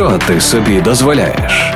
[0.00, 1.74] що ти собі дозволяєш?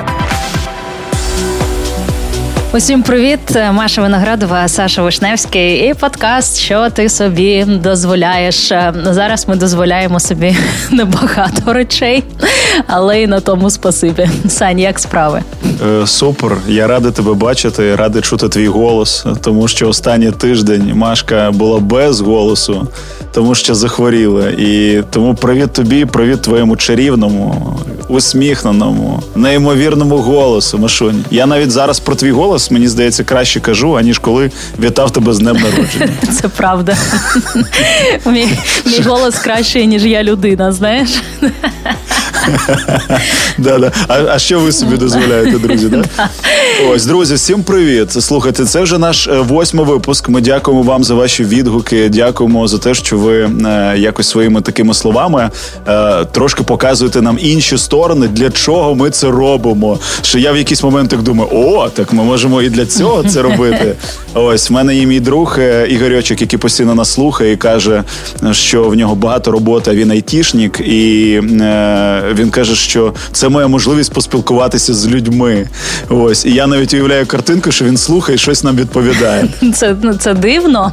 [2.77, 3.41] Усім привіт,
[3.73, 8.73] Маша Виноградова, Саша Вишневський і подкаст, що ти собі дозволяєш.
[9.05, 10.57] Зараз ми дозволяємо собі
[10.91, 12.25] небагато речей,
[12.87, 14.29] але й на тому спасибі.
[14.49, 15.43] Сань, як справи?
[15.87, 21.51] Е, супер, я радий тебе бачити, радий чути твій голос, тому що останній тиждень Машка
[21.51, 22.89] була без голосу,
[23.33, 24.49] тому що захворіла.
[24.49, 27.77] І тому привіт тобі, привіт твоєму чарівному,
[28.09, 30.79] усміхненому, неймовірному голосу.
[30.79, 31.25] Машунь.
[31.31, 34.51] Я навіть зараз про твій голос мені здається краще кажу, аніж коли
[34.83, 36.09] вітав тебе з днем народження.
[36.41, 36.97] Це правда.
[38.27, 38.49] Мій
[39.05, 41.11] голос кращий, ніж я людина, знаєш.
[43.59, 43.93] Да, да.
[44.09, 45.89] А а що ви собі дозволяєте, друзі?
[45.95, 46.29] Да?
[46.89, 48.13] Ось, друзі, всім привіт.
[48.13, 50.29] Слухайте, це вже наш е, восьмий випуск.
[50.29, 52.09] Ми дякуємо вам за ваші відгуки.
[52.09, 55.51] Дякуємо за те, що ви е, якось своїми такими словами
[55.89, 59.99] е, трошки показуєте нам інші сторони, для чого ми це робимо.
[60.23, 63.43] Що я в якийсь момент так думаю, о, так ми можемо і для цього це
[63.43, 63.95] робити.
[64.35, 68.03] Ось в мене є мій друг Ігорьочок, який постійно нас слухає і каже,
[68.53, 71.41] що в нього багато роботи, він айтішник, і
[72.39, 75.69] він каже, що це моя можливість поспілкуватися з людьми.
[76.09, 79.49] Ось і я навіть уявляю картинку, що він слухає і щось нам відповідає.
[79.75, 80.93] Це ну, це дивно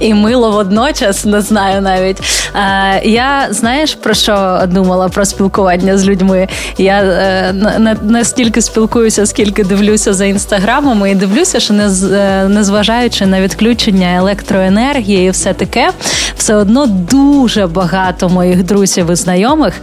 [0.00, 2.16] і мило водночас, не знаю навіть.
[2.52, 6.48] А, Я знаєш про що думала про спілкування з людьми?
[6.78, 12.48] Я е, не, не стільки спілкуюся, скільки дивлюся за інстаграмом, і дивлюся, що не е,
[12.48, 15.90] незважаючи на відключення електроенергії і все таке,
[16.36, 19.74] все одно дуже багато моїх друзів і знайомих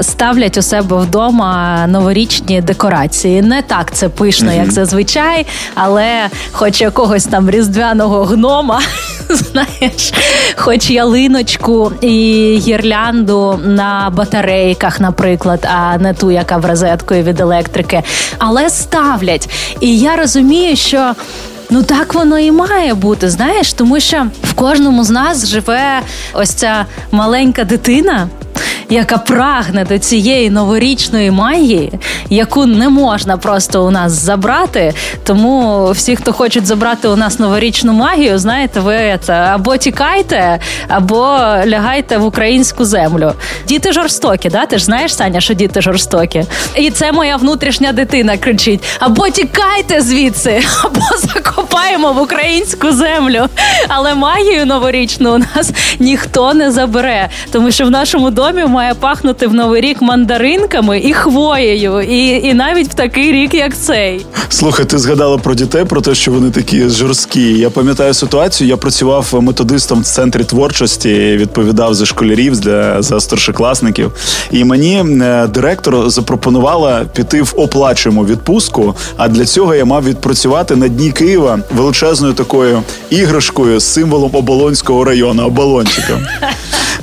[0.00, 3.42] ставлять у себе вдома новорічні декорації.
[3.42, 8.82] Не так це пишно, як зазвичай, але хоч якогось там різдвяного гнома,
[9.28, 10.12] знаєш,
[10.56, 18.02] хоч ялиночку і гірлянду на батарейках, наприклад, а не ту, яка в розеткою від електрики,
[18.38, 19.50] але ставлять.
[19.80, 21.14] І я розумію, що.
[21.70, 26.00] Ну так воно і має бути, знаєш, тому що в кожному з нас живе
[26.32, 28.28] ось ця маленька дитина,
[28.90, 31.92] яка прагне до цієї новорічної магії,
[32.30, 34.94] яку не можна просто у нас забрати.
[35.24, 40.58] Тому всі, хто хочуть забрати у нас новорічну магію, знаєте, ви це або тікайте,
[40.88, 43.32] або лягайте в українську землю.
[43.68, 44.66] Діти жорстокі, да?
[44.66, 46.44] Ти ж знаєш, Саня, що діти жорстокі.
[46.76, 51.00] І це моя внутрішня дитина кричить: або тікайте звідси, або
[51.34, 53.46] закопаємо в українську землю.
[53.88, 59.46] Але магію новорічну у нас ніхто не забере, тому що в нашому домі має пахнути
[59.46, 64.26] в новий рік мандаринками і хвоєю, і і навіть в такий рік, як цей.
[64.48, 67.58] Слухай, ти згадала про дітей, про те, що вони такі жорсткі.
[67.58, 68.68] Я пам'ятаю ситуацію.
[68.68, 74.12] Я працював методистом в центрі творчості, відповідав за школярів для за старшокласників.
[74.50, 78.94] І мені е, директор запропонувала піти в оплачуємо відпустку.
[79.16, 85.04] А для цього я мав відпрацювати на дні Києва величезною такою іграшкою з символом оболонського
[85.04, 86.26] району оболончиком.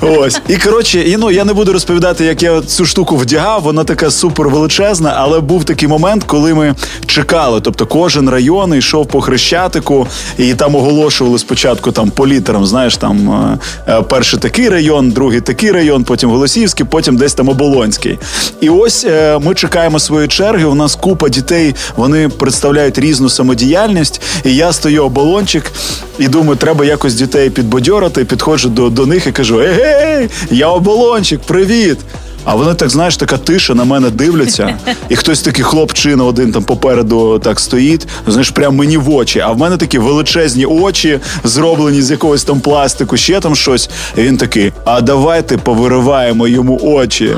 [0.00, 3.62] Ось і коротше, і ну я не буду розповідати, як я цю штуку вдягав.
[3.62, 6.74] Вона така супер величезна, але був такий момент, коли ми
[7.06, 7.60] чекали.
[7.60, 10.06] Тобто, кожен район йшов по хрещатику,
[10.38, 12.66] і там оголошували спочатку там по літерам.
[12.66, 17.48] Знаєш, там е, е, перший такий район, другий такий район, потім Голосіївський, потім десь там
[17.48, 18.18] Оболонський.
[18.60, 20.64] І ось е, ми чекаємо своєї черги.
[20.64, 24.20] У нас купа дітей, вони представляють різну самодіяльність.
[24.44, 25.72] І я стою оболончик
[26.18, 28.24] і думаю, треба якось дітей підбадьорити.
[28.24, 31.98] Підходжу до, до них і кажу: Егей, я оболончик, привіт!
[32.44, 34.78] А вони так, знаєш, така тиша на мене дивляться,
[35.08, 39.40] і хтось такий хлопчина один там попереду так стоїть, знаєш, прям мені в очі.
[39.40, 43.90] А в мене такі величезні очі, зроблені з якогось там пластику, ще там щось.
[44.16, 47.36] І він такий: а давайте повириваємо йому очі.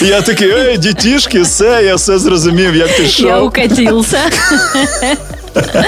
[0.00, 3.26] Я такий, ей, дітішки, все, я все зрозумів, як ти що.
[3.26, 4.18] Я укатився.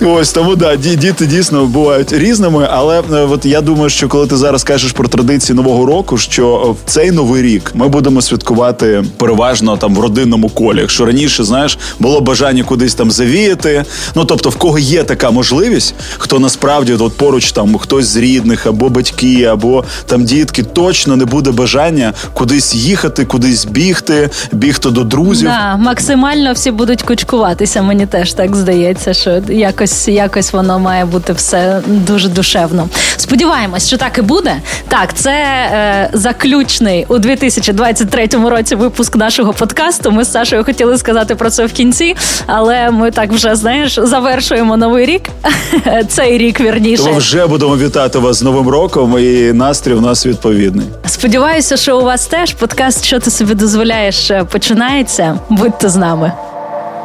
[0.00, 2.68] Ось тому да, діти дійсно бувають різними.
[2.70, 6.76] Але е, от я думаю, що коли ти зараз кажеш про традиції нового року, що
[6.84, 10.80] в цей новий рік ми будемо святкувати переважно там в родинному колі.
[10.80, 13.84] Якщо раніше знаєш, було бажання кудись там завіяти.
[14.14, 18.66] Ну тобто, в кого є така можливість, хто насправді от поруч там хтось з рідних
[18.66, 25.04] або батьки, або там дітки, точно не буде бажання кудись їхати, кудись бігти, бігти до
[25.04, 25.48] друзів.
[25.48, 27.82] Да, Максимально всі будуть кучкуватися.
[27.82, 32.88] Мені теж так здається, що якось якось якось воно має бути все дуже душевно.
[33.16, 34.56] Сподіваємось, що так і буде.
[34.88, 40.10] Так, це е, заключний у 2023 році випуск нашого подкасту.
[40.10, 42.16] Ми з Сашою хотіли сказати про це в кінці,
[42.46, 45.22] але ми так вже знаєш завершуємо новий рік.
[46.08, 47.02] Цей рік вірніше.
[47.04, 50.86] Тому вже будемо вітати вас з новим роком, і настрій у нас відповідний.
[51.06, 55.38] Сподіваюся, що у вас теж подкаст, що ти собі дозволяєш, починається.
[55.48, 56.32] Будьте з нами.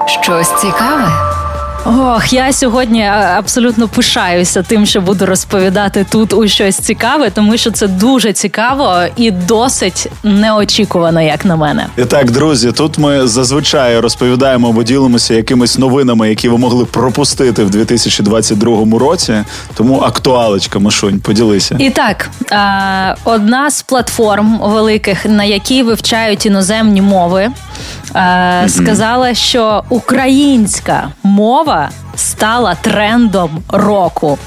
[0.07, 1.40] Щось цікаве.
[1.85, 3.05] Ох, я сьогодні
[3.37, 8.93] абсолютно пишаюся тим, що буду розповідати тут у щось цікаве, тому що це дуже цікаво
[9.15, 11.87] і досить неочікувано, як на мене.
[11.97, 17.63] І так, друзі, тут ми зазвичай розповідаємо або ділимося якимись новинами, які ви могли пропустити
[17.63, 19.33] в 2022 році.
[19.73, 21.75] Тому актуалочка, Машунь, поділися.
[21.79, 22.29] І так,
[23.23, 27.49] одна з платформ великих, на якій вивчають іноземні мови,
[28.67, 34.37] сказала, що українська мова мова стала трендом року.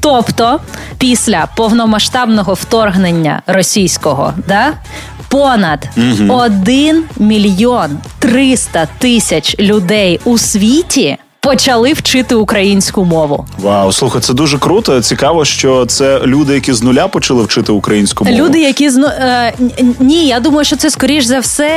[0.00, 0.60] Тобто,
[0.98, 4.72] після повномасштабного вторгнення російського, да,
[5.28, 6.34] понад угу.
[6.34, 13.46] 1 мільйон 300 тисяч людей у світі почали вчити українську мову.
[13.58, 15.00] Вау, слухай, це дуже круто.
[15.00, 18.36] Цікаво, що це люди, які з нуля почали вчити українську мову.
[18.36, 19.52] Люди, які з е,
[20.00, 21.68] ні, я думаю, що це скоріш за все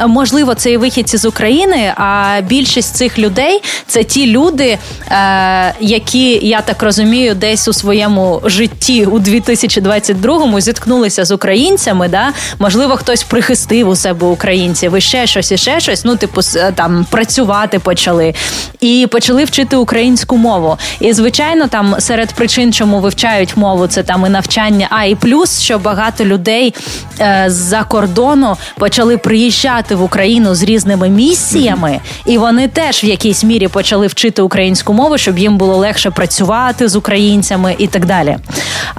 [0.00, 1.92] е, можливо, це і вихідці з України.
[1.96, 4.78] А більшість цих людей це ті люди,
[5.10, 12.08] е, які я так розумію, десь у своєму житті у 2022-му зіткнулися з українцями.
[12.08, 16.04] Да, можливо, хтось прихистив у себе українців і ще щось, і ще щось.
[16.04, 16.40] Ну, типу,
[16.74, 18.34] там працювати почали
[18.80, 20.78] і почали вчити українську мову.
[21.00, 25.60] І звичайно, там серед причин, чому вивчають мову, це там і навчання, а і плюс,
[25.60, 26.74] що багато людей
[27.20, 33.44] е, з-за кордону почали приїжджати в Україну з різними місіями, і вони теж в якійсь
[33.44, 38.36] мірі почали вчити українську мову, щоб їм було легше працювати з українцями і так далі.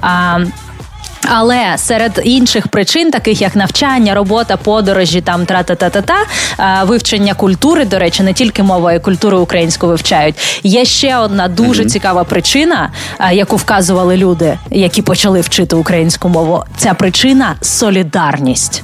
[0.00, 0.38] А,
[1.24, 6.16] але серед інших причин, таких як навчання, робота, подорожі, там тра-та-та-та-та,
[6.84, 10.60] вивчення культури, до речі, не тільки мова і культури українську вивчають.
[10.62, 11.86] Є ще одна дуже mm-hmm.
[11.86, 12.90] цікава причина,
[13.32, 16.64] яку вказували люди, які почали вчити українську мову.
[16.76, 18.82] Ця причина солідарність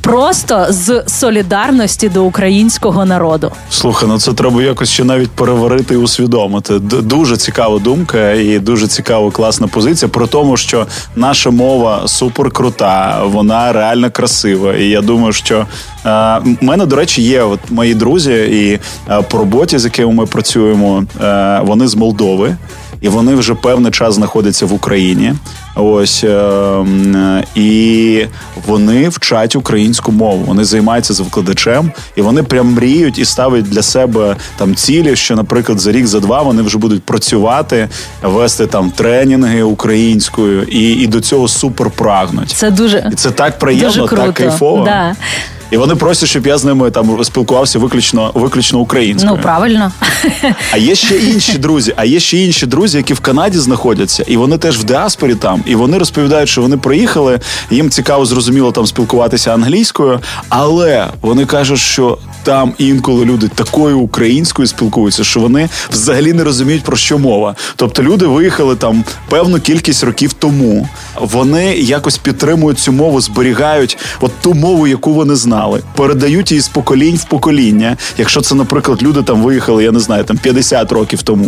[0.00, 3.52] просто з солідарності до українського народу.
[3.70, 6.78] Слухай, ну це треба якось ще навіть переварити і усвідомити.
[6.78, 13.22] Дуже цікава думка і дуже цікава класна позиція про тому, що наша мова супер крута,
[13.24, 14.74] вона реально красива.
[14.74, 15.66] І я думаю, що
[16.06, 18.80] е, мене, до речі, є от мої друзі, і
[19.12, 22.56] е, по роботі, з якими ми працюємо, е, вони з Молдови
[23.00, 25.34] і вони вже певний час знаходяться в Україні.
[25.74, 28.26] Ось е, і
[28.66, 30.44] вони вчать українську мову.
[30.46, 35.36] Вони займаються з викладачем, і вони прям мріють і ставлять для себе там цілі, що,
[35.36, 37.88] наприклад, за рік, за два вони вже будуть працювати,
[38.22, 42.50] вести там тренінги українською, і і до цього супер прагнуть.
[42.50, 44.22] Це дуже і це так приємно, дуже круто.
[44.22, 44.84] так кайфово.
[44.84, 45.14] Да.
[45.70, 49.34] І вони просять, щоб я з ними там спілкувався виключно виключно українською.
[49.36, 49.92] Ну правильно.
[50.72, 51.92] А є ще інші друзі.
[51.96, 55.62] А є ще інші друзі, які в Канаді знаходяться, і вони теж в діаспорі там.
[55.66, 57.40] І вони розповідають, що вони приїхали.
[57.70, 64.68] Їм цікаво, зрозуміло там спілкуватися англійською, але вони кажуть, що там інколи люди такою українською
[64.68, 67.54] спілкуються, що вони взагалі не розуміють про що мова.
[67.76, 70.88] Тобто люди виїхали там певну кількість років тому.
[71.20, 76.68] Вони якось підтримують цю мову, зберігають от ту мову, яку вони знали, передають її з
[76.68, 77.96] поколінь в покоління.
[78.18, 81.46] Якщо це, наприклад, люди там виїхали, я не знаю, там 50 років тому.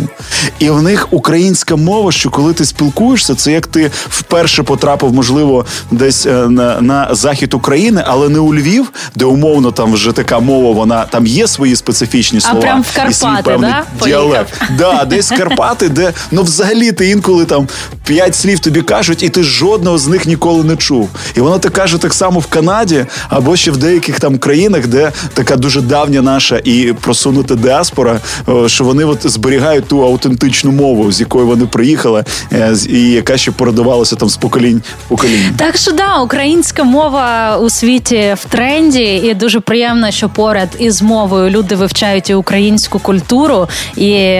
[0.59, 5.65] І в них українська мова, що коли ти спілкуєшся, це як ти вперше потрапив, можливо,
[5.91, 10.39] десь е, на, на захід України, але не у Львів, де умовно там вже така
[10.39, 12.59] мова, вона там є свої специфічні слова.
[12.59, 14.05] А прям в Карпати, і свій певний да?
[14.05, 14.61] діалект.
[14.77, 17.67] Да, десь Карпати, де ну взагалі ти інколи там
[18.05, 21.09] п'ять слів тобі кажуть, і ти жодного з них ніколи не чув.
[21.35, 25.11] І воно ти каже так само в Канаді, або ще в деяких там країнах, де
[25.33, 28.19] така дуже давня наша і просунута діаспора,
[28.67, 33.51] що вони от зберігають ту аутентичну мову, з якої вони приїхали, е, і яка ще
[33.51, 35.51] передавалася там з поколінь в покоління.
[35.57, 41.01] Так що да, українська мова у світі в тренді, і дуже приємно, що поряд із
[41.01, 44.39] мовою люди вивчають і українську культуру і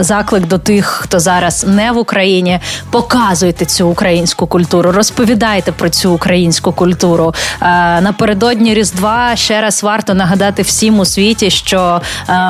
[0.00, 2.60] заклик до тих, хто зараз не в Україні
[2.90, 7.34] показуйте цю українську культуру, розповідайте про цю українську культуру.
[8.00, 12.00] Напередодні Різдва ще раз варто нагадати всім у світі, що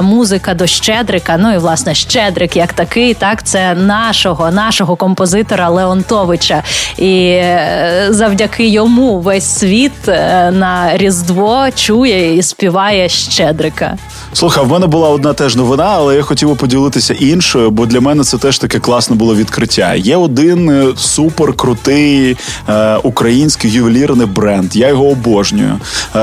[0.03, 6.62] музика до Щедрика, ну і власне Щедрик як такий, так це нашого, нашого композитора Леонтовича.
[6.99, 13.97] І е, завдяки йому весь світ е, на Різдво чує і співає Щедрика.
[14.33, 18.25] Слухай, в мене була одна теж новина, але я хотів поділитися іншою, бо для мене
[18.25, 19.95] це теж таке класне було відкриття.
[19.95, 22.37] Є один е, супер крутий
[22.69, 24.76] е, український ювелірний бренд.
[24.76, 25.81] Я його обожнюю.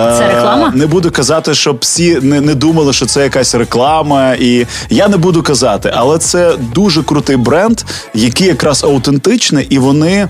[0.09, 0.71] Е, це реклама?
[0.75, 5.17] Не буду казати, щоб всі не, не думали, що це якась реклама, і я не
[5.17, 7.81] буду казати, але це дуже крутий бренд,
[8.13, 10.27] який якраз аутентичний, і вони е,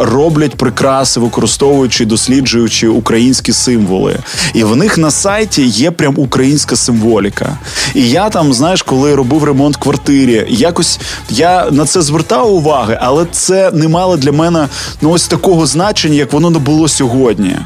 [0.00, 4.18] роблять прикраси, використовуючи досліджуючи українські символи.
[4.54, 7.58] І в них на сайті є прям українська символіка.
[7.94, 12.98] І я там, знаєш, коли робив ремонт в квартирі, якось я на це звертав уваги,
[13.00, 14.68] але це не мало для мене
[15.00, 17.56] ну ось такого значення, як воно не було сьогодні.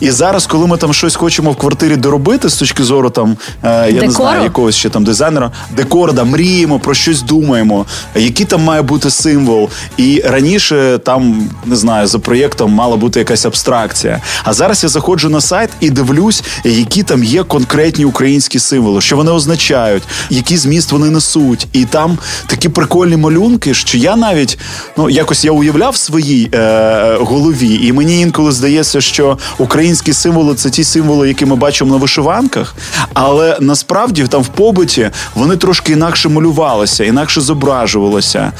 [0.00, 3.68] І зараз, коли ми там щось хочемо в квартирі доробити з точки зору там е,
[3.68, 4.06] я Декору?
[4.06, 8.82] не знаю якогось ще там дизайнера, декора, да, мріємо про щось думаємо, який там має
[8.82, 9.68] бути символ.
[9.96, 14.20] І раніше там не знаю за проєктом мала бути якась абстракція.
[14.44, 19.16] А зараз я заходжу на сайт і дивлюсь, які там є конкретні українські символи, що
[19.16, 21.66] вони означають, який зміст вони несуть.
[21.72, 24.58] І там такі прикольні малюнки, що я навіть
[24.96, 30.54] ну якось я уявляв в своїй е, голові, і мені інколи здається, що українські символи
[30.54, 32.74] це ті символи, які ми бачимо на вишиванках,
[33.14, 38.52] але насправді там в побуті вони трошки інакше малювалися, інакше зображувалися.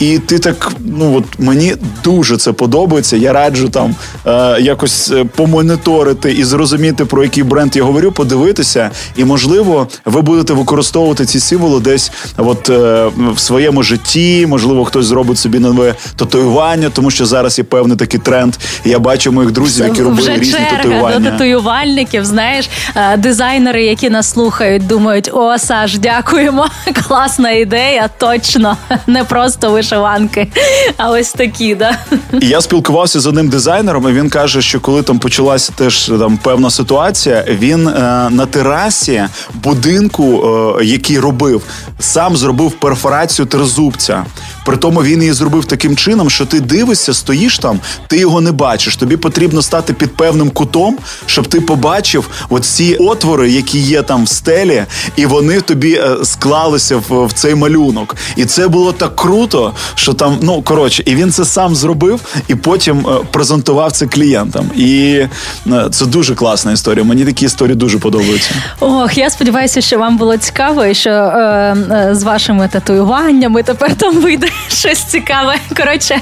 [0.00, 3.16] І ти так, ну от мені дуже це подобається.
[3.16, 3.94] Я раджу там
[4.26, 10.22] е, якось е, помоніторити і зрозуміти, про який бренд я говорю, подивитися, і можливо, ви
[10.22, 14.46] будете використовувати ці символи десь от е, в своєму житті.
[14.46, 18.54] Можливо, хтось зробить собі нове татуювання, тому що зараз є певний такий тренд.
[18.84, 21.65] Я бачу моїх друзів, які робили різні татуювання.
[21.66, 22.24] До.
[22.24, 26.66] Знаєш, е, дизайнери, які нас слухають, думають: о, Саш, дякуємо,
[27.08, 28.10] класна ідея.
[28.18, 30.48] Точно не просто вишиванки,
[30.96, 31.98] а ось такі, да.
[32.40, 34.08] І я спілкувався з одним дизайнером.
[34.08, 37.92] і Він каже, що коли там почалася теж там певна ситуація, він е,
[38.30, 40.44] на терасі будинку,
[40.80, 41.62] е, який робив,
[41.98, 44.24] сам зробив перфорацію тризубця.
[44.66, 48.52] При тому він її зробив таким чином, що ти дивишся, стоїш там, ти його не
[48.52, 48.96] бачиш.
[48.96, 54.28] Тобі потрібно стати під певним кутом, щоб ти побачив оці отвори, які є там в
[54.28, 54.84] стелі,
[55.16, 58.16] і вони тобі е, склалися в, в цей малюнок.
[58.36, 62.54] І це було так круто, що там, ну коротше, і він це сам зробив, і
[62.54, 64.70] потім е, презентував це клієнтам.
[64.76, 65.22] І
[65.66, 67.04] е, це дуже класна історія.
[67.04, 68.50] Мені такі історії дуже подобаються.
[68.80, 73.94] Ох, я сподіваюся, що вам було цікаво, і що е, е, з вашими татуюваннями тепер
[73.94, 75.54] там вийде щось цікаве.
[75.76, 76.20] Коротше,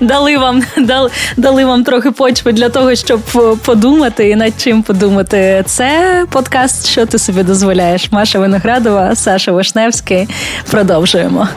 [0.00, 3.20] дали вам дали, дали вам трохи почви для того, щоб
[3.64, 5.62] подумати і над чим подумати.
[5.66, 8.12] Це подкаст, що ти собі дозволяєш.
[8.12, 10.28] Маша Виноградова, Саша Вишневський.
[10.70, 11.48] Продовжуємо.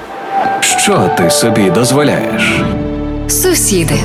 [0.62, 2.62] Що ти собі дозволяєш?
[3.28, 4.00] Сусіди.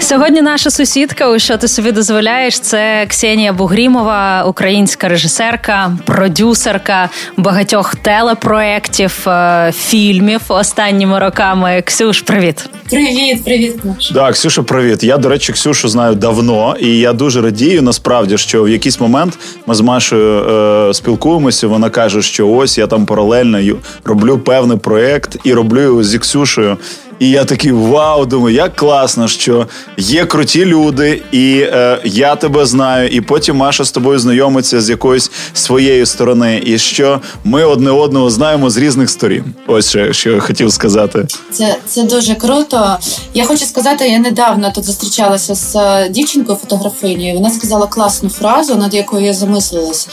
[0.00, 7.94] Сьогодні наша сусідка, у що ти собі дозволяєш, це Ксенія Бугрімова, українська режисерка, продюсерка багатьох
[7.94, 11.82] телепроєктів, е, фільмів останніми роками.
[11.86, 13.74] Ксюш, привіт, привіт, привіт.
[14.14, 15.04] Так, Ксюша, привіт.
[15.04, 19.38] Я, до речі, Ксюшу знаю давно, і я дуже радію насправді, що в якийсь момент
[19.66, 20.44] ми з Машою
[20.90, 21.66] е, спілкуємося.
[21.66, 26.76] Вона каже, що ось я там паралельно роблю певний проект і роблю його зі Ксюшею.
[27.18, 32.66] І я такий вау, думаю, як класно, що є круті люди, і е, я тебе
[32.66, 33.08] знаю.
[33.08, 38.30] І потім Маша з тобою знайомиться з якоїсь своєї сторони, і що ми одне одного
[38.30, 39.44] знаємо з різних сторін.
[39.66, 41.26] Ось що, що я хотів сказати.
[41.52, 42.96] Це це дуже круто.
[43.34, 47.34] Я хочу сказати, я недавно тут зустрічалася з е, дівчинкою фотографинею.
[47.34, 50.08] Вона сказала класну фразу, над якою я замислилась,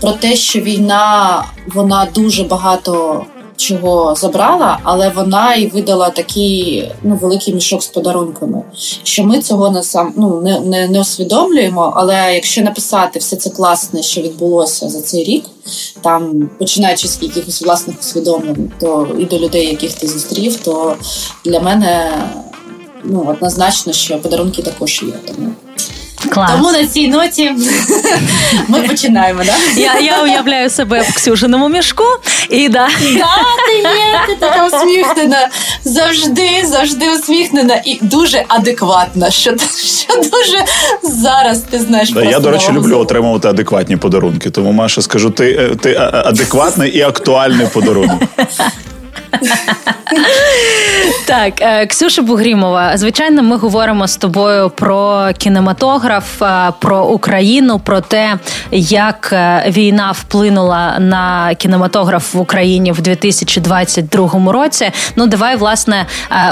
[0.00, 1.44] про те, що війна
[1.74, 3.24] вона дуже багато
[3.56, 8.62] чого забрала, але вона і видала такий ну великий мішок з подарунками.
[9.02, 11.92] Що ми цього не сам ну не, не, не усвідомлюємо.
[11.96, 15.44] Але якщо написати все це класне, що відбулося за цей рік,
[16.00, 20.96] там починаючи з якихось власних усвідомлень, то і до людей, яких ти зустрів, то
[21.44, 22.12] для мене
[23.04, 25.12] ну однозначно, що подарунки також є.
[25.26, 25.48] Тому
[26.30, 26.50] Клас.
[26.50, 27.52] Тому на цій ноті
[28.68, 29.42] ми починаємо.
[29.44, 29.54] Да?
[29.76, 32.04] Я я уявляю себе в Ксюшиному мішку
[32.50, 32.88] і да.
[33.00, 35.48] Да, ти є, ти така усміхнена.
[35.84, 39.30] Завжди, завжди усміхнена і дуже адекватна.
[39.30, 39.50] Що
[39.84, 40.64] що дуже
[41.02, 42.10] зараз ти знаєш.
[42.10, 44.50] Да, я, до речі, люблю отримувати адекватні подарунки.
[44.50, 48.22] Тому Маша, скажу, ти, е, ти адекватний і актуальний подарунок.
[51.26, 52.96] Так, е, Ксюша Бугрімова.
[52.96, 58.38] Звичайно, ми говоримо з тобою про кінематограф, е, про Україну, про те,
[58.70, 64.90] як е, війна вплинула на кінематограф в Україні в 2022 році.
[65.16, 66.06] Ну, давай власне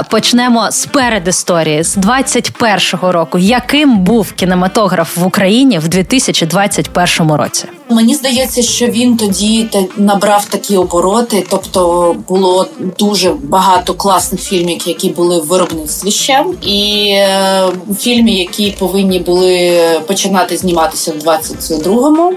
[0.09, 3.37] почнемо з передісторії, з 21-го року.
[3.37, 7.65] Яким був кінематограф в Україні в 2021 році?
[7.93, 12.67] Мені здається, що він тоді набрав такі обороти, тобто було
[12.99, 17.69] дуже багато класних фільмів, які були в виробництві ще, і е,
[17.99, 22.33] фільми, які повинні були починати зніматися в 22-му.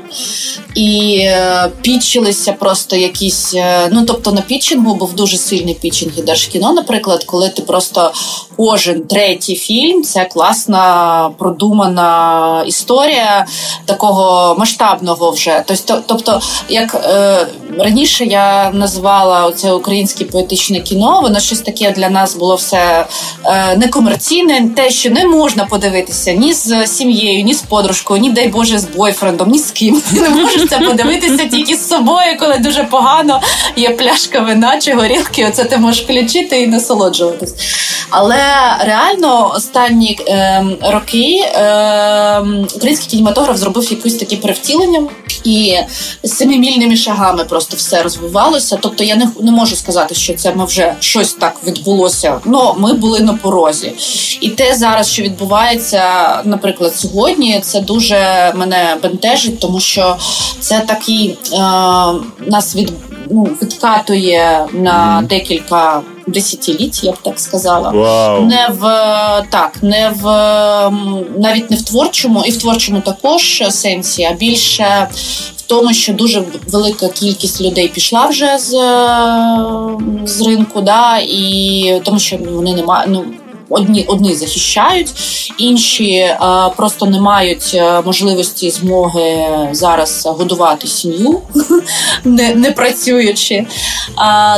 [0.74, 3.54] І е, пітчилися просто якісь.
[3.54, 8.12] Е, ну тобто на пітчингу був дуже сильний пітчинг і Держкіно, наприклад, коли ти просто
[8.56, 13.46] кожен третій фільм це класна продумана історія
[13.84, 15.45] такого масштабного вже.
[15.66, 17.46] Тобто, тобто, як е,
[17.78, 23.06] раніше я називала це українське поетичне кіно, воно щось таке для нас було все
[23.44, 28.48] е, некомерційне, те, що не можна подивитися ні з сім'єю, ні з подружкою, ні дай
[28.48, 30.02] Боже з бойфрендом, ні з ким.
[30.12, 33.40] Не можеш це подивитися тільки з собою, коли дуже погано
[33.76, 35.46] є пляшка вина чи горілки.
[35.46, 37.54] Оце ти можеш включити і насолоджуватись.
[38.10, 38.38] Але
[38.80, 42.40] реально останні е, роки е,
[42.76, 45.08] український кінематограф зробив якусь таке перевтілення,
[45.44, 45.78] і
[46.24, 48.78] семимільними шагами просто все розвивалося.
[48.80, 52.40] Тобто я не не можу сказати, що це ми вже щось так відбулося.
[52.44, 53.92] Ну ми були на порозі,
[54.40, 56.02] і те зараз, що відбувається,
[56.44, 60.16] наприклад, сьогодні, це дуже мене бентежить, тому що
[60.60, 61.58] це такий е,
[62.46, 62.92] нас від
[63.30, 65.26] ну, відкатує на mm.
[65.26, 67.90] декілька десятиліть, я б так сказала.
[67.90, 68.46] Wow.
[68.46, 68.82] Не в
[69.50, 70.24] так, не в
[71.40, 75.08] навіть не в творчому, і в творчому також сенсі, а більше.
[75.56, 78.70] В тому, що дуже велика кількість людей пішла вже з
[80.24, 83.24] з ринку, да, і тому, що вони не мають ну
[83.70, 85.08] одні одні захищають,
[85.58, 86.38] інші е,
[86.76, 91.40] просто не мають е, можливості змоги зараз годувати сім'ю,
[92.24, 93.66] не не працюючи.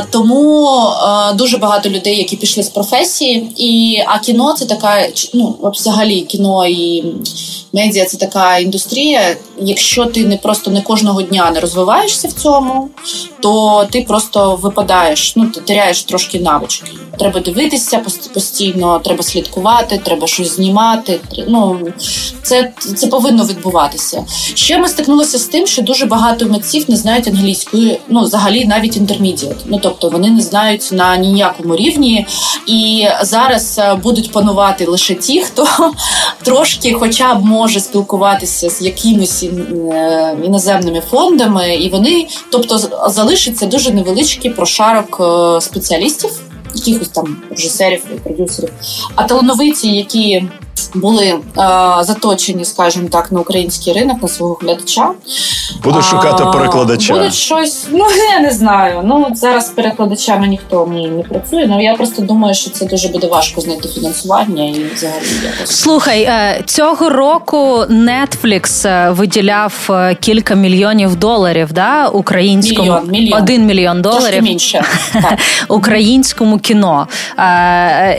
[0.09, 5.55] Тому е, дуже багато людей, які пішли з професії, і а кіно це така ну
[5.63, 7.03] взагалі кіно і
[7.73, 9.35] медіа це така індустрія.
[9.61, 12.89] Якщо ти не просто не кожного дня не розвиваєшся в цьому,
[13.39, 15.35] то ти просто випадаєш.
[15.35, 16.91] Ну ти теряєш трошки навички.
[17.19, 18.01] Треба дивитися
[18.33, 21.19] постійно, треба слідкувати, треба щось знімати.
[21.47, 21.79] Ну
[22.41, 24.25] це це повинно відбуватися.
[24.53, 28.97] Ще ми стикнулися з тим, що дуже багато митців не знають англійської, ну взагалі навіть
[28.97, 29.55] інтермідіат.
[29.65, 32.27] Ну тобто вони не знають на ніякому рівні,
[32.67, 35.67] і зараз е, будуть панувати лише ті, хто
[36.43, 43.91] трошки, хоча б може спілкуватися з якимись е, іноземними фондами, і вони, тобто, залишиться дуже
[43.91, 46.29] невеличкий прошарок е, спеціалістів,
[46.87, 48.73] якихось там режисерів продюсерів,
[49.15, 50.43] а талановиті, які
[50.93, 55.11] були а, заточені, скажімо так, на український ринок, на свого глядача.
[55.83, 57.13] Будуть шукати перекладача.
[57.13, 59.01] Будуть щось, ну я не знаю.
[59.05, 61.65] Ну зараз з перекладачами ніхто не, не працює.
[61.67, 65.75] Ну я просто думаю, що це дуже буде важко знайти фінансування і взагалі якось.
[65.75, 67.57] Слухай, е, цього року
[67.89, 73.41] Netflix е, виділяв е, кілька мільйонів доларів да, українському мільйон, мільйон.
[73.41, 74.83] один мільйон доларів менше.
[75.67, 77.07] українському кіно.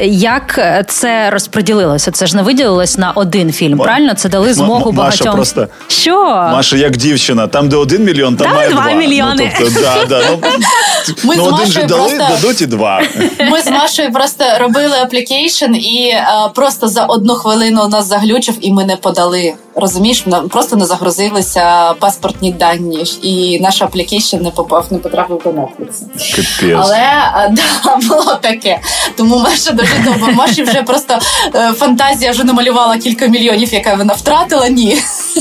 [0.02, 2.10] Як це розподілилося?
[2.10, 3.78] Це ж не виділилось на один фільм.
[3.78, 3.84] Ма...
[3.84, 5.34] Правильно це дали змогу Маша багатьом.
[5.34, 8.92] просто що Маша, як дівчина, там де один мільйон, там, там має два, два.
[8.92, 9.52] мільйони.
[9.60, 10.38] Ну, тобто, да, да, ну,
[11.24, 12.34] Ми ну, один же дали, просто...
[12.34, 13.02] дадуть і два.
[13.50, 18.72] Ми з Машою просто робили application і е, просто за одну хвилину нас заглючив, і
[18.72, 19.54] ми не подали.
[19.74, 25.50] Розумієш, нам просто не загрузилися паспортні дані, і наш application не попав, не потрапив до
[25.50, 26.74] Netflix.
[26.76, 28.80] Але е, да, було таке.
[29.16, 30.32] Тому Маша дуже добре.
[30.32, 31.18] Маші вже просто
[31.54, 34.68] е, фантазія вже намалювала кілька мільйонів, яка вона втратила.
[34.68, 34.98] Ні.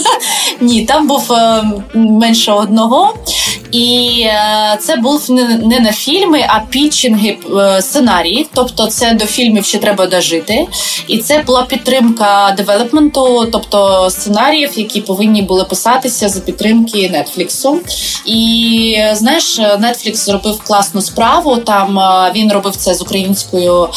[0.62, 3.14] Ні, там був е, менше одного.
[3.72, 5.32] І е, це був
[5.64, 8.48] не на фільми, а пітчинги е, сценаріїв.
[8.54, 10.68] Тобто, це до фільмів ще треба дожити.
[11.08, 17.80] І це була підтримка девелопменту, тобто сценаріїв, які повинні були писатися за підтримки Нетфліксу.
[18.26, 21.58] І знаєш, Netflix зробив класну справу.
[21.58, 22.00] Там
[22.36, 23.90] він робив це з українською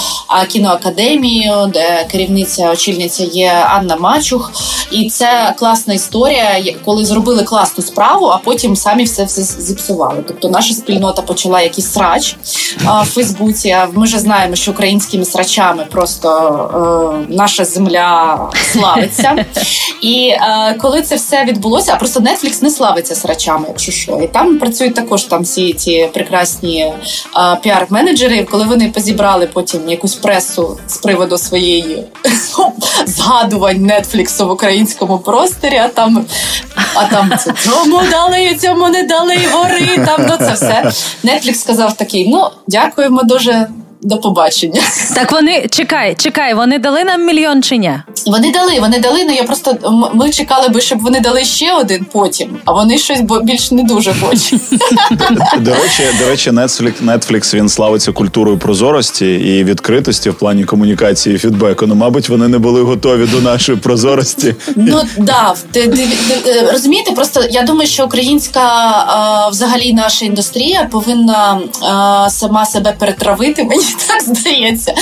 [0.48, 4.52] кіноакадемією, де керівниця очільниця є Анна Мачух.
[4.90, 10.24] І це класна історія, коли зробили класну справу, а потім самі все все зіпсували.
[10.28, 12.36] Тобто наша спільнота почала якийсь срач
[12.76, 13.70] в Фейсбуці.
[13.70, 18.38] А ми вже знаємо, що українськими срачами просто е, наша земля
[18.72, 19.44] славиться.
[20.00, 24.20] І е, коли це все відбулося, а просто Netflix не славиться срачами, якщо що.
[24.24, 26.94] І там працюють також там всі ці прекрасні е,
[27.36, 32.04] піар-менеджери, коли вони позібрали потім якусь пресу з приводу своєї
[33.06, 36.24] згадувань Нетфліксу в українському просторі, а там
[36.94, 40.92] а там це цьому дали, цьому не дали, гори там ну це все.
[41.22, 43.68] Нетфлікс сказав такий: ну дякуємо дуже
[44.02, 44.80] до побачення.
[45.14, 47.92] Так вони чекай, чекай, вони дали нам мільйон чи ні?
[48.26, 49.24] Вони дали, вони дали.
[49.24, 49.76] Ну я просто
[50.14, 54.14] ми чекали би, щоб вони дали ще один потім, а вони щось більш не дуже
[54.14, 54.60] хочуть.
[55.58, 61.36] До речі, до речі, Netflix, Netflix він славиться культурою прозорості і відкритості в плані комунікації
[61.36, 61.86] і фідбеку.
[61.86, 64.54] Ну, мабуть, вони не були готові до нашої прозорості.
[64.76, 65.54] Ну да,
[66.72, 68.62] розумієте, просто я думаю, що українська
[69.50, 71.60] взагалі наша індустрія повинна
[72.28, 73.64] сама себе перетравити.
[73.64, 74.94] Мені так здається.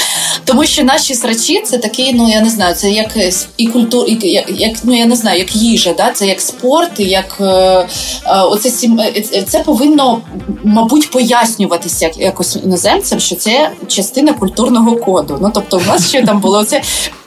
[0.45, 3.09] Тому що наші срачі це такий, ну я не знаю, це як
[3.57, 6.11] і культур, як, як ну я не знаю, як їжа, да?
[6.11, 7.87] це як спорт, як е, е
[8.27, 10.21] оце е, е, це повинно,
[10.65, 15.39] мабуть, пояснюватися як, якось іноземцям, що це частина культурного коду.
[15.41, 16.83] Ну тобто, у нас ще там було це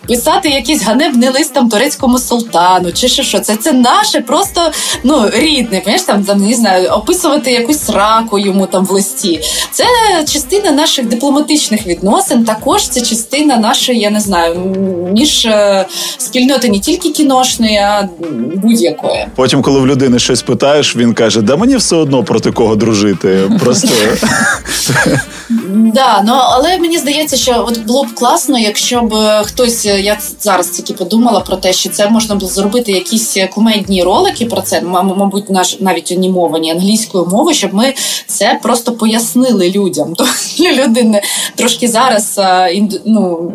[0.07, 4.61] писати якийсь ганебний лист там турецькому султану, чи що що це це наше, просто
[5.03, 5.63] ну рідне.
[5.69, 9.39] Пам'ятаєш, там там не знаю, описувати якусь раку йому там в листі.
[9.71, 9.85] Це
[10.33, 12.43] частина наших дипломатичних відносин.
[12.43, 14.55] Також це частина нашої, я не знаю,
[15.13, 15.85] ніж е,
[16.17, 18.09] спільноти не тільки кіношної, а
[18.55, 19.27] будь-якої.
[19.35, 23.51] Потім, коли в людини щось питаєш, він каже: Да мені все одно проти кого дружити.
[23.59, 23.87] Просто
[25.73, 30.69] да, ну але мені здається, що от було б класно, якщо б хтось я зараз
[30.69, 35.49] тільки подумала про те, що це можна було зробити якісь кумедні ролики про це, мабуть,
[35.49, 37.93] наш навіть анімовані англійською мовою, щоб ми
[38.27, 40.13] це просто пояснили людям.
[40.15, 40.25] То
[40.59, 41.21] люди не
[41.55, 42.39] трошки зараз
[43.05, 43.51] ну,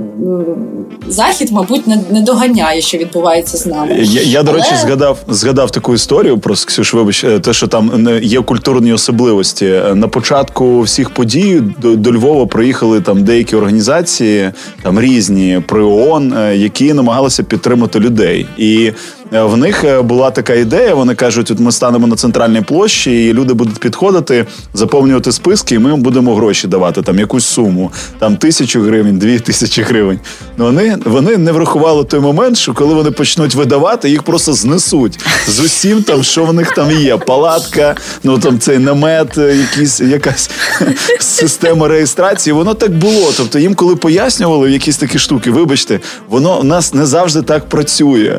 [1.09, 3.99] захід, мабуть, не, не доганяє, що відбувається з нами.
[4.03, 8.09] Я, я до речі, згадав згадав таку історію про Ксюш, вибач, е, те, що там
[8.23, 9.67] є культурні особливості.
[9.67, 14.51] Е, на початку всіх подій до, до Львова приїхали там деякі організації,
[14.83, 18.47] там різні при ООН, Е, які намагалися підтримати людей.
[18.59, 18.93] І
[19.31, 20.95] в них е, була така ідея.
[20.95, 25.79] Вони кажуть: от ми станемо на центральній площі, і люди будуть підходити, заповнювати списки, і
[25.79, 30.21] ми будемо гроші давати там якусь суму, там тисячу гривень, дві тисячі гривень.
[30.57, 35.19] Ну вони вони не врахували той момент, що коли вони почнуть видавати, їх просто знесуть
[35.49, 37.17] з усім, там що в них там є.
[37.17, 40.51] Палатка, ну там цей намет, е, якісь якась
[41.21, 42.55] система реєстрації.
[42.55, 43.33] Воно так було.
[43.37, 48.39] Тобто їм, коли пояснювали якісь такі штуки, вибачте, воно у нас не завжди так працює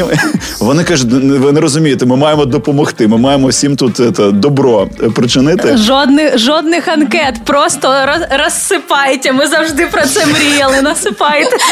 [0.00, 0.18] їм
[0.58, 3.08] вони кажуть, ви не розумієте, ми маємо допомогти.
[3.08, 5.76] Ми маємо всім тут це, добро причинити.
[5.76, 9.32] Жодних жодних анкет, просто роз, розсипайте.
[9.32, 10.82] Ми завжди про це мріяли.
[10.82, 11.56] Насипайте.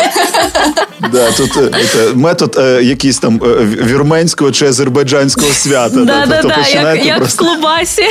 [1.13, 1.53] Да, тут
[1.93, 6.05] це, метод е, якийсь там е, вірменського чи азербайджанського свята.
[6.05, 8.03] Да, да, да, як, як в клубасі.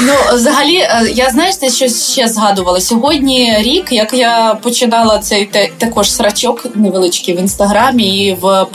[0.00, 6.12] Ну, взагалі, е, я знаєте, що ще згадувала сьогодні рік, як я починала цей також
[6.12, 8.66] срачок невеличкий в інстаграмі, і в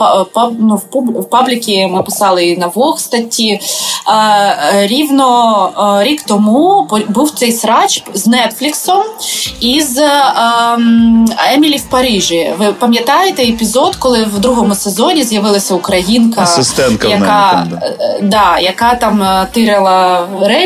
[0.60, 0.82] ну,
[1.20, 3.60] в пабліки ми писали і на Вог статті.
[4.74, 9.04] Рівно рік тому був цей срач з Нетфліксом
[9.60, 12.54] і з ем, Емілі в Парижі.
[12.60, 19.24] Ви пам'ятаєте епізод, коли в другому сезоні з'явилася українка, Асистентка яка, е, да, яка там
[19.24, 20.65] е, тирила речі,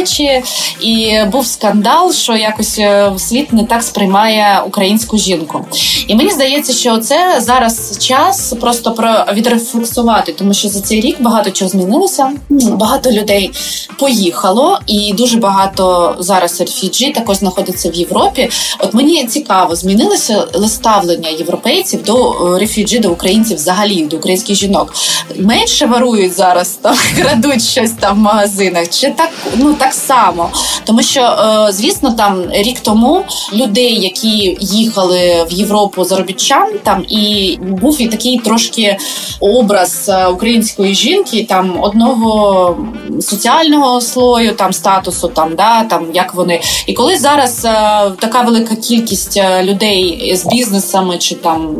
[0.82, 5.66] і був скандал, що якось е, світ не так сприймає українську жінку.
[6.08, 11.18] І мені здається, що це зараз час просто про відрефлексувати, тому що за цей рік
[11.20, 12.32] багато чого змінилося.
[12.50, 13.52] Багато людей
[14.00, 18.50] поїхало, і дуже багато зараз рефіджі також знаходиться в Європі.
[18.80, 24.94] От мені цікаво, змінилося ставлення європейців до е, рефіджі, до українців взагалі, до українських жінок.
[25.36, 30.50] Менше варують зараз, там крадуть щось там в магазинах, чи так ну так само,
[30.84, 33.24] тому що е, звісно, там рік тому
[33.54, 38.98] людей, які їхали в Європу заробітчан, там і був і такий трошки
[39.40, 42.78] образ е, української жінки, там одного
[43.22, 47.72] соціального слою, там статусу, там да там як вони, і коли зараз е,
[48.20, 51.76] така велика кількість людей з бізнесами, чи там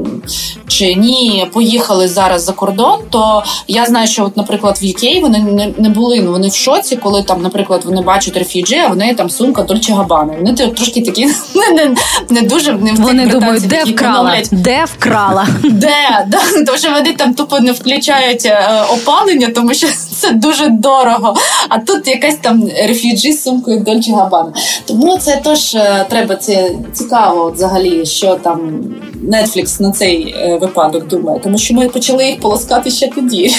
[0.68, 5.74] чи ні, поїхали зараз за кордон, то я знаю, що, от, наприклад, в UK вони
[5.78, 6.22] не були.
[6.22, 9.64] Ну вони в шоці, коли там, наприклад, вони вони бачать рефюджі, а вони там сумка
[9.64, 10.34] Дольче Габани.
[10.38, 11.96] Вони трошки такі не не,
[12.30, 14.42] не дуже не Вони думають, де вкрала?
[14.52, 15.48] Де вкрала?
[15.64, 16.26] Де?
[16.28, 21.36] Да, тому що вони там тупо не включають е, опалення, тому що це дуже дорого.
[21.70, 24.54] А тут якась там рефюджі з сумкою Дольче Габана.
[24.86, 28.84] Тому це теж е, треба це цікаво, взагалі, що там
[29.24, 33.56] Netflix на цей е, випадок думає, тому що ми почали їх полоскати ще тоді.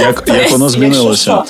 [0.00, 1.42] Як як воно змінилося?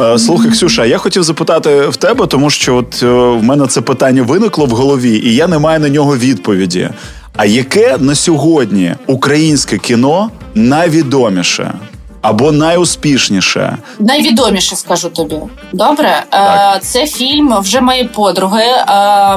[0.00, 3.80] Е, слухай, Ксюша, я хотів запитати в тебе, тому що от е, в мене це
[3.80, 6.90] питання виникло в голові, і я не маю на нього відповіді.
[7.36, 11.74] А яке на сьогодні українське кіно найвідоміше?
[12.22, 15.36] Або найуспішніше, найвідоміше скажу тобі.
[15.72, 16.82] Добре, е, так.
[16.82, 18.64] це фільм вже моєї подруги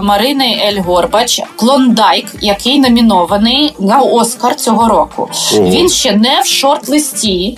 [0.01, 5.29] Марини Ель Горбач Клондайк, який номінований на Оскар цього року.
[5.53, 5.69] Ого.
[5.69, 7.57] Він ще не в шорт-листі.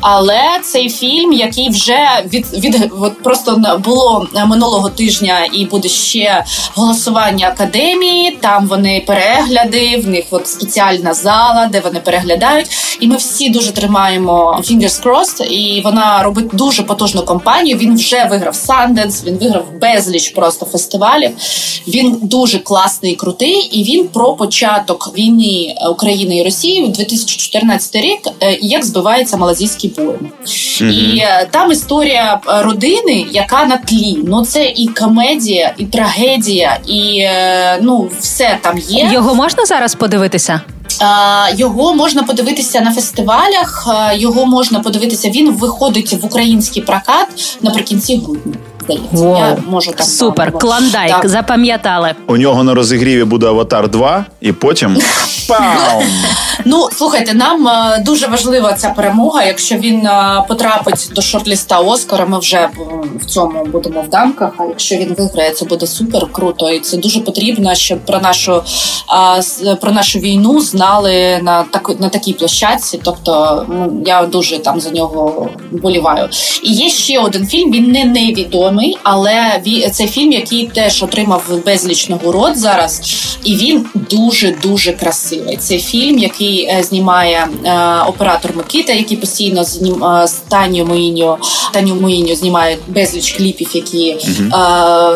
[0.00, 6.44] Але цей фільм, який вже від від от просто було минулого тижня, і буде ще
[6.74, 8.38] голосування академії.
[8.40, 12.66] Там вони перегляди, в них от спеціальна зала, де вони переглядають.
[13.00, 17.78] І ми всі дуже тримаємо fingers crossed, і вона робить дуже потужну кампанію.
[17.78, 21.30] Він вже виграв Sundance, він виграв безліч просто фестивалів.
[21.88, 27.96] Він дуже класний, і крутий, і він про початок війни України і Росії у 2014
[27.96, 30.30] рік, е, як збивається малазійська малазійський воїн.
[30.44, 30.90] Mm-hmm.
[30.90, 34.18] І е, там історія е, родини, яка на тлі.
[34.24, 39.10] Ну це і комедія, і трагедія, і е, ну все там є.
[39.12, 40.60] Його можна зараз подивитися?
[41.56, 43.88] Його можна подивитися на фестивалях.
[44.14, 45.30] Його можна подивитися.
[45.30, 49.16] Він виходить в український прокат наприкінці грудня здається.
[49.16, 49.38] Wow.
[49.38, 51.28] Я можу так Супер, клондайк, так.
[51.28, 52.14] запам'ятали.
[52.26, 54.98] У нього на розігріві буде Аватар 2, і потім
[55.48, 56.02] пау!
[56.64, 59.44] Ну слухайте, нам е, дуже важлива ця перемога.
[59.44, 62.68] Якщо він е, потрапить до шорт-ліста Оскара, ми вже
[63.20, 64.52] в цьому будемо в дамках.
[64.58, 66.70] А якщо він виграє, це буде супер круто.
[66.70, 68.62] І це дуже потрібно, щоб про нашу
[69.80, 73.00] про нашу війну знали на так на такій площадці.
[73.04, 76.28] Тобто ну, я дуже там за нього боліваю.
[76.62, 77.72] І є ще один фільм.
[77.72, 79.60] Він не невідомий відомий, але
[79.92, 83.00] це фільм, який теж отримав безліч нагород зараз,
[83.44, 85.56] і він дуже дуже красивий.
[85.56, 87.72] Це фільм, який е, знімає е,
[88.06, 91.38] оператор Микита, який постійно знім е, з Таню Моїньо.
[91.72, 94.48] Таню Моїньо знімає безліч кліпів, які угу.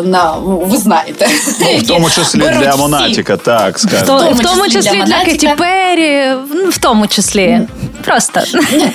[0.04, 1.28] на ви знаєте,
[1.60, 4.18] ну, в тому числі для Монатіка, так скажемо.
[4.18, 6.34] В, в тому числі для Кеті Перрі,
[6.70, 7.60] в тому числі.
[8.04, 8.40] Просто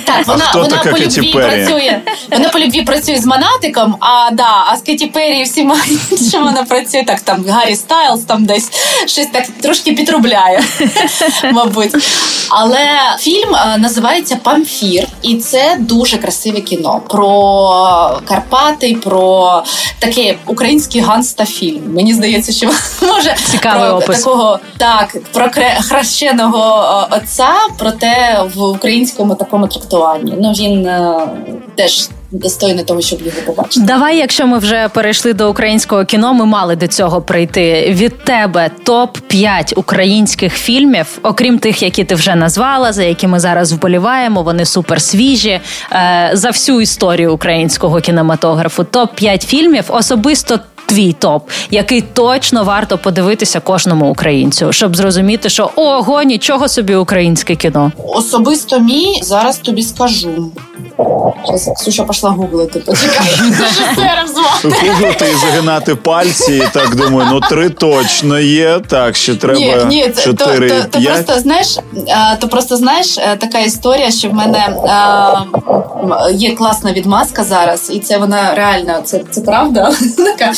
[0.04, 2.00] так, вона а вона по любві працює.
[2.30, 5.76] Вона по любві працює з Монатиком, а да, а з Кеті Перрі всіма
[6.28, 7.20] що вона працює так.
[7.20, 8.70] Там Гаррі Стайлз там десь
[9.06, 10.62] щось так трошки підробляє,
[11.52, 11.90] мабуть.
[12.50, 12.86] Але
[13.18, 19.62] фільм е, називається Памфір, і це дуже красиве кіно про Карпати, про
[19.98, 21.82] такий український ганста фільм.
[21.94, 22.70] Мені здається, що
[23.06, 24.18] може Цікавий про опис.
[24.18, 30.34] такого так про хрещеного е, отця, проте в українському такому трактуванні.
[30.40, 31.28] Ну він е,
[31.76, 33.86] теж достойний того, щоб його побачити.
[33.86, 37.86] Давай, якщо ми вже перейшли до українського кіно, ми мали до цього прийти.
[37.90, 43.40] Від тебе топ 5 українських фільмів, окрім тих, які ти вже назвала, за які ми
[43.40, 44.42] зараз вболіваємо.
[44.42, 45.60] Вони супер свіжі
[45.92, 48.84] е, за всю історію українського кінематографу.
[48.84, 50.60] Топ 5 фільмів особисто.
[50.92, 57.56] Твій топ, який точно варто подивитися кожному українцю, щоб зрозуміти, що ого, нічого собі українське
[57.56, 57.92] кіно.
[58.08, 60.50] Особисто мій зараз тобі скажу.
[61.46, 62.78] Зараз Ксюша пішла гуглити.
[62.78, 63.26] Почекай,
[64.64, 66.54] Гуглити і загинати пальці.
[66.56, 68.80] І так думаю, ну три точно є.
[68.88, 71.78] Так, ще треба ні, ні, чотири, то, то, то просто знаєш,
[72.40, 74.76] то просто знаєш е, така історія, що в мене
[76.32, 79.92] є класна відмазка зараз, і це вона реально це це правда.
[80.16, 80.54] Така е,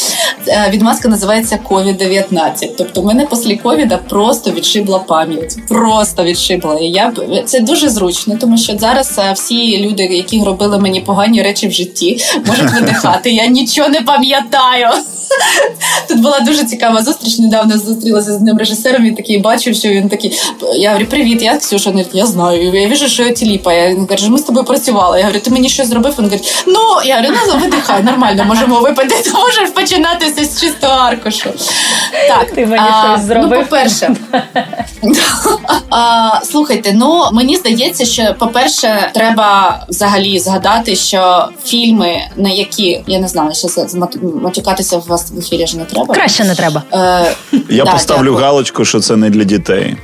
[0.71, 2.69] відмазка називається COVID-19.
[2.79, 5.57] Тобто, мене після ковіда просто відшибла пам'ять.
[5.69, 6.79] Просто відшибла.
[6.79, 7.13] І я
[7.45, 11.73] це дуже зручно, тому що зараз е, всі люди, які робили мені погані речі в
[11.73, 13.31] житті, можуть видихати.
[13.31, 14.89] Я нічого не пам'ятаю.
[16.09, 17.39] Тут була дуже цікава зустріч.
[17.39, 19.03] Недавно зустрілася з ним режисером.
[19.03, 20.41] Він такий бачив, що він такий.
[20.77, 21.91] Я говорю, привіт, я Ксюша.
[21.91, 22.75] Він я знаю.
[22.75, 23.95] Я вижу, що тіліпає.
[23.95, 25.19] Він каже, ми з тобою працювали.
[25.19, 26.15] Я говорю, ти мені щось зробив?
[26.19, 29.15] Він говорить, ну я говорю, ну видихай, нормально, можемо випити.
[29.25, 29.71] Ти можеш
[30.15, 31.51] починатися з чистого аркушу.
[32.29, 33.51] Так, ти мені а, щось зробив.
[33.51, 34.17] Ну, по-перше,
[35.91, 43.19] а, слухайте, ну мені здається, що по-перше, треба взагалі згадати, що фільми, на які я
[43.19, 43.87] не знаю, що це
[44.43, 46.15] матюкатися в вас в ефірі ж не треба.
[46.15, 46.83] Краще не треба.
[46.93, 47.35] Е,
[47.69, 48.45] Я да, поставлю дякую.
[48.45, 49.97] галочку, що це не для дітей.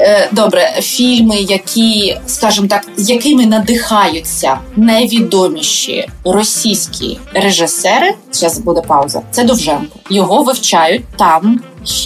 [0.00, 8.14] Е, добре, фільми, які, скажімо так, якими надихаються найвідоміші російські режисери.
[8.32, 9.22] Зараз буде пауза.
[9.30, 9.98] Це Довженко.
[10.10, 11.60] Його вивчають там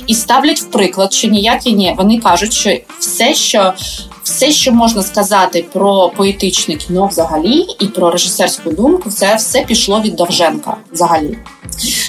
[0.07, 1.95] і ставлять в приклад, що ніякі ні.
[1.99, 3.73] Вони кажуть, що все, що
[4.23, 10.01] все, що можна сказати про поетичне кіно взагалі, і про режисерську думку, це все пішло
[10.01, 11.39] від Довженка взагалі.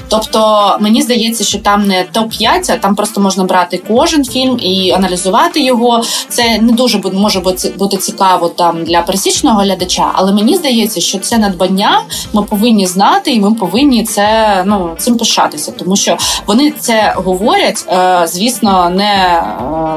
[0.08, 4.92] Тобто мені здається, що там не топ-5, а там просто можна брати кожен фільм і
[4.92, 6.04] аналізувати його.
[6.30, 7.40] Це не дуже може
[7.78, 12.02] бути цікаво там для пересічного глядача, але мені здається, що це надбання
[12.34, 17.86] ми повинні знати, і ми повинні це ну цим пишатися, тому що вони це говорять,
[17.88, 19.44] е, звісно, не,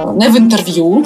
[0.07, 1.05] е, не в інтерв'ю.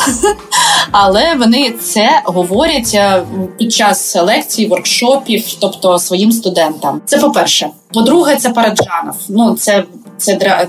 [1.02, 3.22] Але вони це говорять е,
[3.58, 7.00] під час лекцій, воркшопів, тобто своїм студентам.
[7.04, 7.70] Це по перше.
[7.92, 9.16] По-друге, це Параджанов.
[9.28, 9.84] Ну це
[10.20, 10.66] це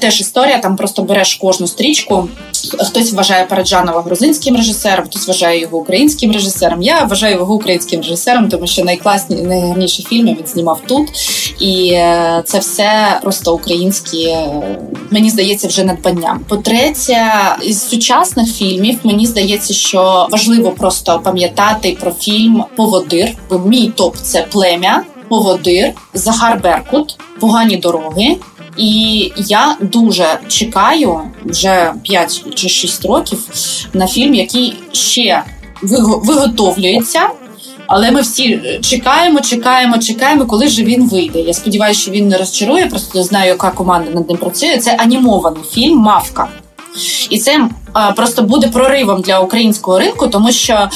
[0.00, 0.58] теж історія.
[0.58, 2.28] Там просто береш кожну стрічку.
[2.78, 6.82] Хтось вважає Параджанова грузинським режисером, хтось вважає його українським режисером.
[6.82, 11.08] Я вважаю його українським режисером, тому що найкласні найгарніші фільми він знімав тут,
[11.60, 14.24] і е, це все просто українські.
[14.24, 14.62] Е,
[15.10, 16.40] мені здається, вже надбанням.
[16.48, 23.28] По-третє, із сучасних фільмів мені здається, що важливо просто пам'ятати про фільм Поводир.
[23.66, 25.04] Мій топ це плем'я.
[25.28, 28.36] Поводир, Захар Беркут, погані дороги.
[28.76, 33.38] І я дуже чекаю вже 5 чи 6 років
[33.92, 35.42] на фільм, який ще
[36.22, 37.28] виготовлюється.
[37.86, 41.40] Але ми всі чекаємо, чекаємо, чекаємо, коли ж він вийде.
[41.40, 42.86] Я сподіваюся, що він не розчарує.
[42.86, 44.78] Просто знаю, яка команда над ним працює.
[44.78, 46.48] Це анімований фільм Мавка.
[47.30, 47.68] І це
[48.16, 50.88] просто буде проривом для українського ринку, тому що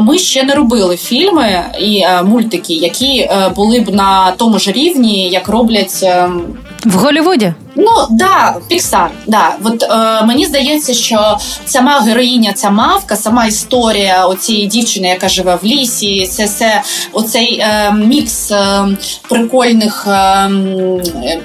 [0.00, 5.28] ми ще не робили фільми і мультики, які е, були б на тому ж рівні,
[5.28, 6.42] як роблять ем,
[6.84, 7.54] в Голлівуді?
[7.76, 9.10] Ну да, Піксар.
[9.26, 9.56] Да.
[9.64, 15.58] От е, мені здається, що сама героїня, ця мавка, сама історія оцієї дівчини, яка живе
[15.62, 18.88] в лісі, це все оцей е, мікс е,
[19.28, 20.50] прикольних е,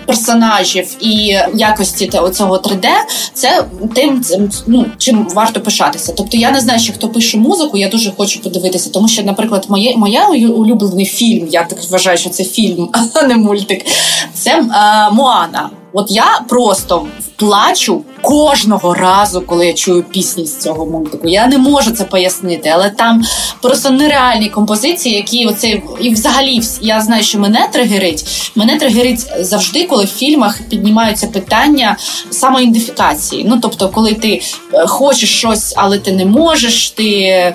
[0.05, 2.87] персонажів і якості оцього 3D,
[3.33, 4.23] це тим
[4.67, 6.13] ну, чим варто пишатися.
[6.17, 9.65] Тобто я не знаю, що хто пише музику, я дуже хочу подивитися, тому що, наприклад,
[9.69, 13.85] моє моя улюблений фільм, я так вважаю, що це фільм, а не мультик.
[14.33, 14.65] Це е,
[15.11, 15.69] Моана.
[15.95, 21.27] От я просто плачу кожного разу, коли я чую пісні з цього мультику.
[21.27, 23.23] Я не можу це пояснити, але там
[23.61, 28.51] просто нереальні композиції, які оце і взагалі я знаю, що мене тригерить.
[28.55, 31.97] Мене тригерить завжди, коли в фільмах піднімаються питання
[32.29, 33.45] самоідентифікації.
[33.49, 34.41] Ну тобто, коли ти
[34.73, 37.53] е, хочеш щось, але ти не можеш, ти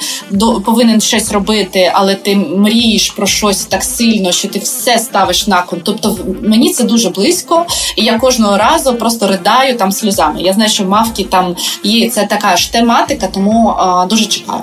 [0.64, 5.62] повинен щось робити, але ти мрієш про щось так сильно, що ти все ставиш на
[5.62, 5.80] кон.
[5.84, 10.42] Тобто мені це дуже близько, і я кожного разу просто ридаю там сльозами.
[10.42, 13.74] Я знаю, що мавки там є це така ж тематика, тому
[14.08, 14.62] дуже чекаю.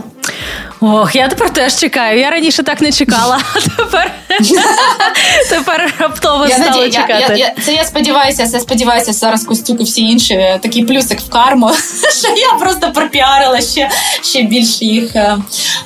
[0.81, 2.19] Ох, я тепер теж чекаю.
[2.19, 4.11] Я раніше так не чекала, а тепер
[5.49, 7.25] тепер раптово я стала надію, чекати.
[7.29, 11.19] Я, я, це я сподіваюся, це сподіваюся, зараз Костюк і всі інші е, такий плюсик
[11.19, 11.71] в карму,
[12.21, 13.89] що я просто пропіарила ще
[14.21, 15.37] ще більше їх е,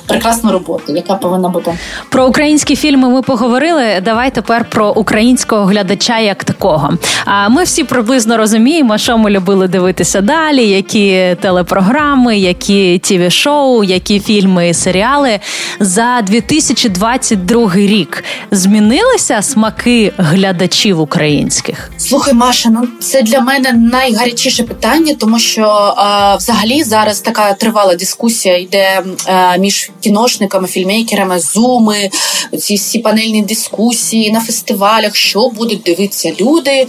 [0.06, 1.78] прекрасну роботу, яка повинна бути.
[2.10, 4.00] Про українські фільми ми поговорили.
[4.04, 6.92] Давай тепер про українського глядача як такого.
[7.24, 13.84] А ми всі приблизно розуміємо, що ми любили дивитися далі, які телепрограми, які тіві шоу,
[13.84, 14.31] які фільми
[14.74, 15.40] серіали
[15.80, 18.24] за 2022 рік.
[18.50, 21.90] Змінилися смаки глядачів українських?
[21.96, 25.62] Слухай, Маша, ну це для мене найгарячіше питання, тому що
[25.96, 32.10] а, взагалі зараз така тривала дискусія йде а, між кіношниками, фільмейкерами, зуми,
[32.58, 36.86] ці всі панельні дискусії на фестивалях, що будуть дивитися люди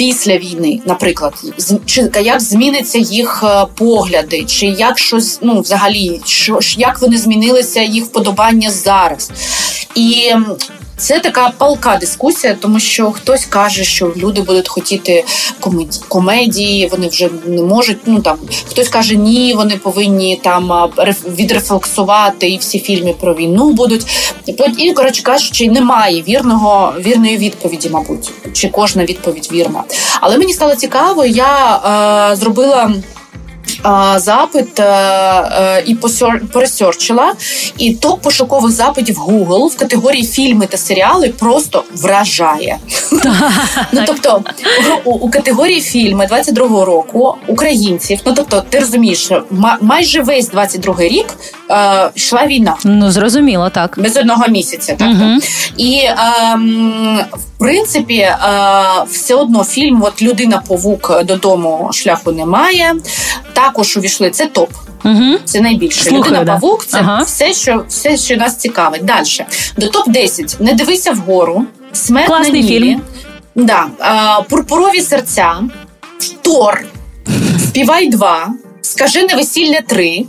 [0.00, 1.34] після війни, наприклад,
[1.86, 7.82] чи як зміниться їх е, погляди, чи як щось ну взагалі, що як вони змінилися
[7.82, 9.30] їх вподобання зараз,
[9.94, 10.32] і
[11.00, 15.24] це така палка дискусія, тому що хтось каже, що люди будуть хотіти
[16.08, 17.98] комедії, вони вже не можуть.
[18.06, 18.38] Ну там
[18.70, 20.90] хтось каже, ні, вони повинні там
[21.28, 24.06] відрефлексувати і всі фільми про війну будуть.
[24.78, 29.84] І коротше кажучи, немає вірного вірної відповіді, мабуть, чи кожна відповідь вірна.
[30.20, 31.76] Але мені стало цікаво, я
[32.32, 32.92] е, зробила
[34.16, 35.94] запит е, е, і
[36.52, 37.34] поресерчила,
[37.78, 42.78] і топ пошукових запитів Google в категорії фільми та серіали просто вражає.
[43.92, 44.44] Ну тобто
[45.04, 49.30] у категорії фільми 22-го року українців, ну тобто, ти розумієш,
[49.80, 51.26] майже весь 22-й рік
[51.70, 52.76] е, йшла війна.
[52.84, 54.94] Ну зрозуміло, так без одного місяця.
[54.94, 55.10] Так
[55.76, 56.02] і
[56.52, 57.20] ем,
[57.60, 58.38] принципі, е,
[59.10, 62.94] все одно фільм от Людина Повук додому шляху немає.
[63.52, 64.70] Також увійшли це топ.
[65.04, 65.24] Угу.
[65.44, 66.00] Це найбільше.
[66.04, 66.52] Слухаю, Людина да.
[66.52, 67.22] Павук це Ага.
[67.22, 69.04] все, що все, що нас цікавить.
[69.04, 69.26] Далі.
[69.76, 70.62] До топ-10.
[70.62, 71.64] Не дивися вгору.
[71.92, 72.80] Смерть Класний на Нілі.
[72.90, 73.00] фільм.
[73.54, 73.86] Да.
[73.98, 75.54] А, Пурпурові серця.
[76.42, 76.84] Тор.
[77.68, 78.48] Співай 2.
[78.82, 80.24] Скажи невесілля 3.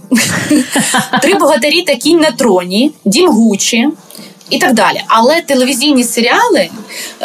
[1.21, 2.91] Три богатирі та кінь на троні.
[3.05, 3.89] Дім Гучі.
[4.51, 5.01] І так далі.
[5.07, 6.69] Але телевізійні серіали,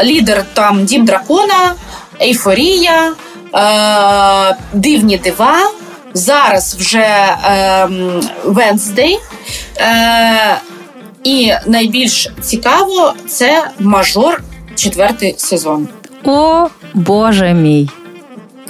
[0.05, 1.75] лідер там Дім Дракона,
[2.23, 3.13] Ейфорія,
[3.55, 5.71] е- Дивні дива.
[6.15, 9.19] Зараз вже ем, Венздей.
[9.79, 10.57] Е-
[11.25, 14.43] і найбільш цікаво це мажор
[14.75, 15.89] четвертий сезон,
[16.25, 17.89] О, Боже мій.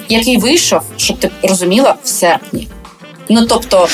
[0.09, 2.69] який вийшов, щоб ти розуміла, в серпні.
[3.29, 3.89] Ну тобто,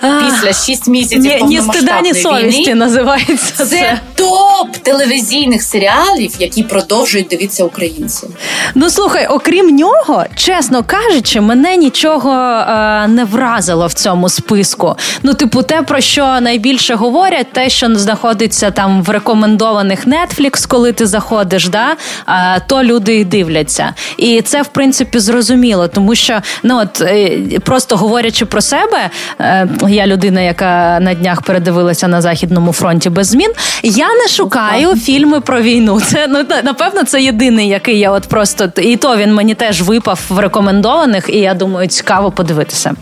[0.00, 3.66] після 6 місяців Ні, ні стида, ні совісті війни, називається це.
[3.66, 8.26] це топ телевізійних серіалів, які продовжують дивитися українці.
[8.74, 14.96] Ну слухай, окрім нього, чесно кажучи, мене нічого е, не вразило в цьому списку.
[15.22, 20.92] Ну, типу, те, про що найбільше говорять, те, що знаходиться там в рекомендованих Netflix, коли
[20.92, 21.96] ти заходиш, да,
[22.28, 23.94] е, то люди і дивляться.
[24.16, 29.10] І це, в принципі, зрозуміло, тому що ну от е, просто говорячи про себе,
[29.40, 33.52] е, я людина, яка на днях передивилася на західному фронті без змін.
[33.82, 36.00] Я не шукаю фільми про війну.
[36.00, 40.20] Це ну напевно це єдиний, який я от просто і то він мені теж випав
[40.28, 42.94] в рекомендованих, і я думаю, цікаво подивитися.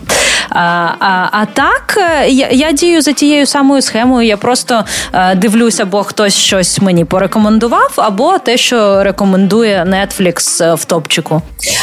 [0.49, 0.59] А,
[0.99, 4.27] а, а так, е, я, я дію за тією самою схемою.
[4.27, 4.83] Я просто
[5.13, 11.41] е, дивлюся, бо хтось щось мені порекомендував, або те, що рекомендує Netflix е, в топчику.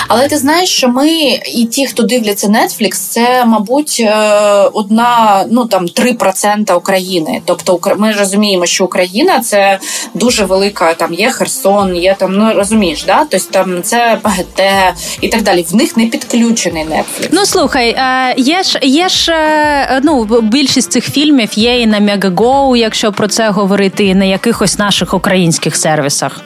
[0.08, 1.08] Але ти знаєш, що ми
[1.54, 4.04] і ті, хто дивляться Netflix, це, мабуть,
[4.72, 7.42] одна ну там 3% України.
[7.44, 9.78] Тобто, ми розуміємо, що Україна це
[10.14, 10.94] дуже велика.
[10.94, 13.26] Там є Херсон, є там, ну розумієш, да?
[13.30, 14.60] Тобто там це ПГТ
[15.20, 15.66] і так далі.
[15.70, 17.28] В них не підключений Netflix.
[17.32, 22.00] Ну слухай, е, є ж є ж е, ну більшість цих фільмів є і на
[22.00, 26.40] Мегаго, якщо про це говорити, і на якихось наших українських сервісах.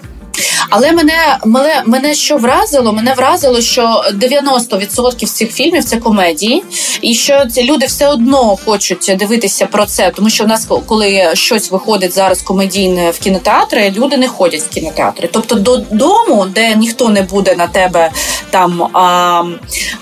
[0.71, 2.93] Але мене, мене, мене що вразило?
[2.93, 6.65] Мене вразило, що 90% цих фільмів це комедії,
[7.03, 10.11] і що ці люди все одно хочуть дивитися про це.
[10.11, 14.69] Тому що в нас, коли щось виходить зараз комедійне в кінотеатри, люди не ходять в
[14.69, 15.29] кінотеатри.
[15.33, 18.11] Тобто додому, де ніхто не буде на тебе
[18.51, 19.45] там а,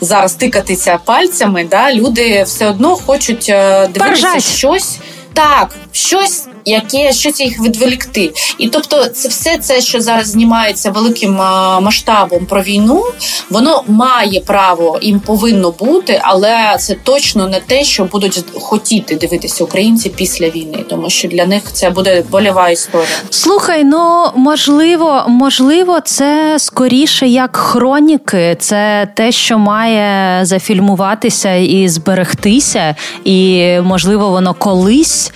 [0.01, 4.45] зараз тикатися пальцями, да, люди все одно хочуть е, дивитися Поржать.
[4.45, 4.99] щось.
[5.33, 8.33] Так, щось, яке щось їх відволікти.
[8.59, 11.35] І тобто, це все це, що зараз знімається великим
[11.83, 13.05] масштабом про війну,
[13.51, 19.65] воно має право їм повинно бути, але це точно не те, що будуть хотіти дивитися
[19.65, 23.09] українці після війни, тому що для них це буде больова історія.
[23.31, 28.57] Слухай, ну можливо, можливо, це скоріше як хроніки.
[28.61, 32.95] Це те, що має зафільмуватися і зберегтися,
[33.25, 35.33] і можливо, воно колись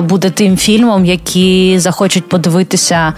[0.00, 0.69] буде тим фільмом,
[1.04, 3.14] які захочуть подивитися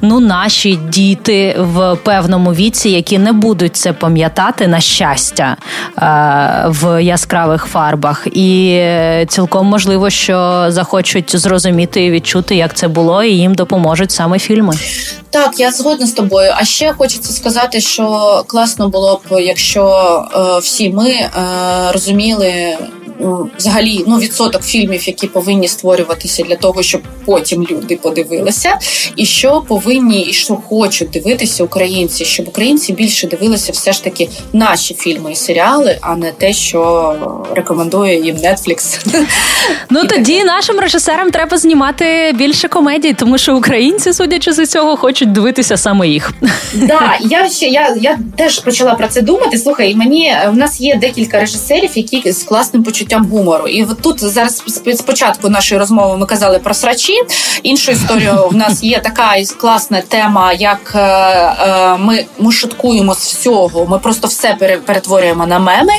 [0.00, 5.56] ну, наші діти в певному віці, які не будуть це пам'ятати на щастя
[5.98, 8.26] е, в яскравих фарбах.
[8.32, 14.10] І е, цілком можливо, що захочуть зрозуміти і відчути, як це було, і їм допоможуть
[14.10, 14.74] саме фільми.
[15.30, 16.52] Так, я згодна з тобою.
[16.56, 19.84] А ще хочеться сказати, що класно було б, якщо
[20.34, 21.30] е, всі ми е,
[21.92, 22.76] розуміли.
[23.20, 28.78] М, Взагалі, ну відсоток фільмів, які повинні створюватися для того, щоб потім люди подивилися,
[29.16, 34.28] і що повинні і що хочуть дивитися українці, щоб українці більше дивилися все ж таки
[34.52, 37.14] наші фільми і серіали, а не те, що
[37.54, 39.06] рекомендує їм Netflix.
[39.90, 45.32] Ну тоді нашим режисерам треба знімати більше комедій, тому що українці, судячи з цього, хочуть
[45.32, 46.32] дивитися саме їх.
[46.74, 49.58] Да, я ще я, я теж почала про це думати.
[49.58, 53.68] Слухай, мені е, в нас є декілька режисерів, які з класним почуттям гумору.
[53.68, 54.62] І от тут зараз
[54.96, 57.12] спочатку нашої розмови ми казали про срачі.
[57.62, 63.18] Іншу історію в нас є така класна тема, як е, е, ми, ми шуткуємо з
[63.18, 63.86] всього.
[63.86, 65.92] Ми просто все пере- перетворюємо на меми.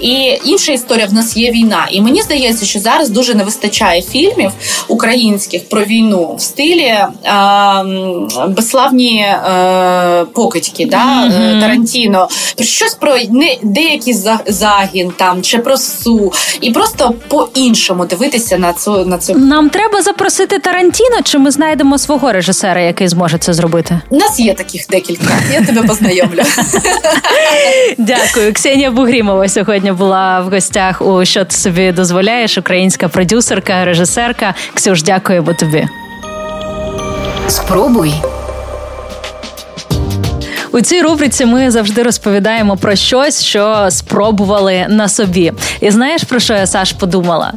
[0.00, 1.86] І інша історія в нас є війна.
[1.90, 4.52] І мені здається, що зараз дуже не вистачає фільмів
[4.88, 7.08] українських про війну в стилі е,
[8.48, 9.26] безславні
[10.34, 12.28] покидьки, да, е, Тарантіно.
[12.60, 18.72] Щось про не деякий за- загін там чи про су, і просто по-іншому дивитися на
[18.72, 19.34] цю на цю.
[19.38, 24.00] Нам треба запросити Тарантіно, чи ми знайдемо свого режисера, який зможе це зробити?
[24.08, 25.34] У нас є таких декілька.
[25.52, 26.42] Я тебе познайомлю.
[27.98, 28.52] Дякую.
[28.52, 34.54] Ксенія Бугрімова сьогодні була в гостях у що ти собі дозволяєш, українська продюсерка, режисерка.
[34.74, 35.88] Ксюш, дякуємо тобі.
[37.48, 38.14] Спробуй.
[40.72, 45.52] У цій рубриці ми завжди розповідаємо про щось, що спробували на собі.
[45.80, 47.52] І знаєш про що я Саш подумала?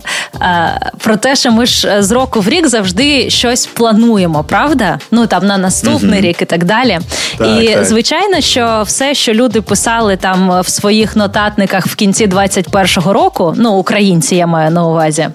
[0.97, 4.99] Про те, що ми ж з року в рік завжди щось плануємо, правда?
[5.11, 6.27] Ну там на наступний угу.
[6.27, 6.99] рік і так далі.
[7.37, 7.85] Так, і так.
[7.85, 13.71] звичайно, що все, що люди писали там в своїх нотатниках в кінці 21-го року, ну
[13.71, 15.29] українці я маю на увазі.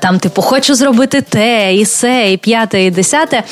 [0.00, 3.42] Там, типу, хочу зробити те, і се, і п'яте, і десяте.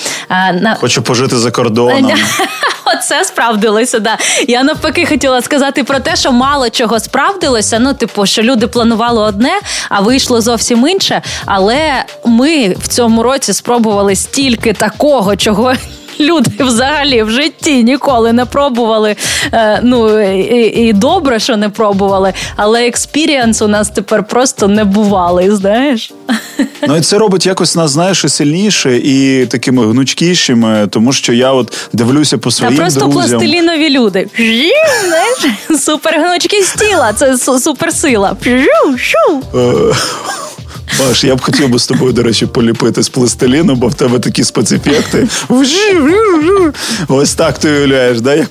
[0.80, 2.12] Хочу пожити за кордоном.
[2.84, 3.98] Оце справдилося.
[3.98, 4.18] Да.
[4.48, 7.78] Я навпаки хотіла сказати про те, що мало чого справдилося.
[7.78, 9.52] Ну, типу, що люди планували одне,
[9.88, 11.22] а вийшло зовсім інше.
[11.46, 15.72] Але ми в цьому році спробували стільки такого, чого
[16.20, 19.16] люди взагалі в житті ніколи не пробували.
[19.52, 24.84] Е, ну і, і добре, що не пробували, але experience у нас тепер просто не
[24.84, 26.12] бувалий, знаєш.
[26.88, 31.52] Ну і це робить якось нас, знаєш, і сильніше і такими гнучкішими, тому що я
[31.52, 33.12] от дивлюся по своїм Та просто друзям.
[33.30, 34.28] пластилінові люди.
[35.08, 38.36] Знаєш, Супергнучки з тіла, це суперсила.
[41.00, 44.18] Маш, я б хотів би з тобою, до речі, поліпити з пластиліну, бо в тебе
[44.18, 45.28] такі спецефекти.
[47.08, 48.34] Ось так ти уявляєш, да?
[48.34, 48.50] як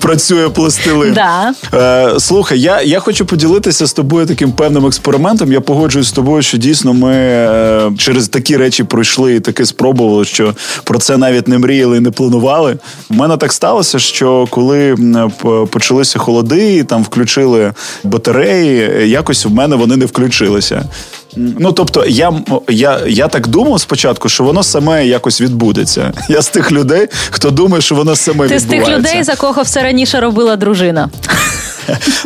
[0.00, 1.14] працює пластилин.
[1.14, 1.54] Да.
[1.74, 5.52] Е, Слухай, я я хочу поділитися з тобою таким певним експериментом.
[5.52, 10.24] Я погоджуюсь з тобою, що дійсно ми е, через такі речі пройшли і таки спробували,
[10.24, 10.54] що
[10.84, 12.76] про це навіть не мріяли і не планували.
[13.10, 14.96] У мене так сталося, що коли
[15.70, 17.72] почалися холоди, і там включили
[18.04, 20.84] батареї, якось в мене вони не включилися.
[21.36, 22.32] Ну, тобто, я
[22.68, 26.12] я, я так думав спочатку, що воно саме якось відбудеться.
[26.28, 28.66] Я з тих людей, хто думає, що воно саме Ти відбувається.
[28.68, 31.10] Ти з тих людей, за кого все раніше робила дружина.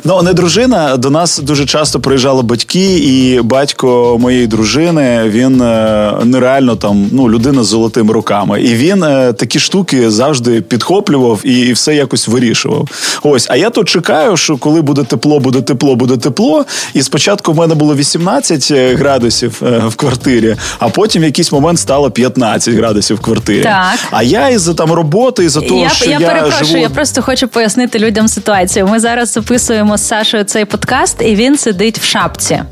[0.05, 0.97] Ну, не дружина.
[0.97, 7.31] До нас дуже часто приїжджали батьки, і батько моєї дружини він е, нереально там ну,
[7.31, 8.63] людина з золотими руками.
[8.63, 12.89] І він е, такі штуки завжди підхоплював і, і все якось вирішував.
[13.23, 16.65] Ось, а я тут чекаю, що коли буде тепло, буде тепло, буде тепло.
[16.95, 21.79] І спочатку в мене було 18 е, градусів в квартирі, а потім в якийсь момент
[21.79, 23.63] стало 15 градусів в квартирі.
[23.63, 23.99] Так.
[24.11, 26.79] А я із-за там роботи, із-за того, я, що я, я перепрошую, живу...
[26.79, 28.87] я просто хочу пояснити людям ситуацію.
[28.87, 32.63] Ми зараз записуємо з Сашою цей подкаст, і він сидить в шапці.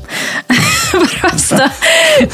[0.91, 1.57] Просто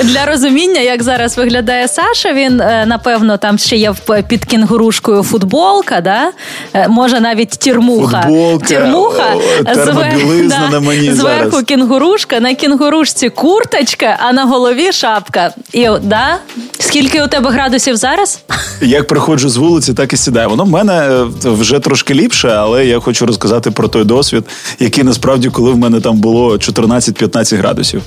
[0.03, 3.93] для розуміння, як зараз виглядає Саша, він е, напевно там ще є
[4.27, 6.31] під кінгурушкою футболка, да?
[6.73, 8.21] Е, може навіть тірмуха.
[8.21, 9.35] Футболка, тірмуха
[9.73, 10.47] звер...
[10.47, 11.65] да, на мені зверху зараз.
[11.65, 15.53] кінгурушка, на кінгурушці курточка, а на голові шапка.
[15.73, 16.37] І да?
[16.79, 18.39] Скільки у тебе градусів зараз?
[18.81, 20.49] Як приходжу з вулиці, так і сідаю.
[20.49, 24.43] Воно в мене е, вже трошки ліпше, але я хочу розказати про той досвід,
[24.79, 28.01] який насправді, коли в мене там було 14-15 градусів.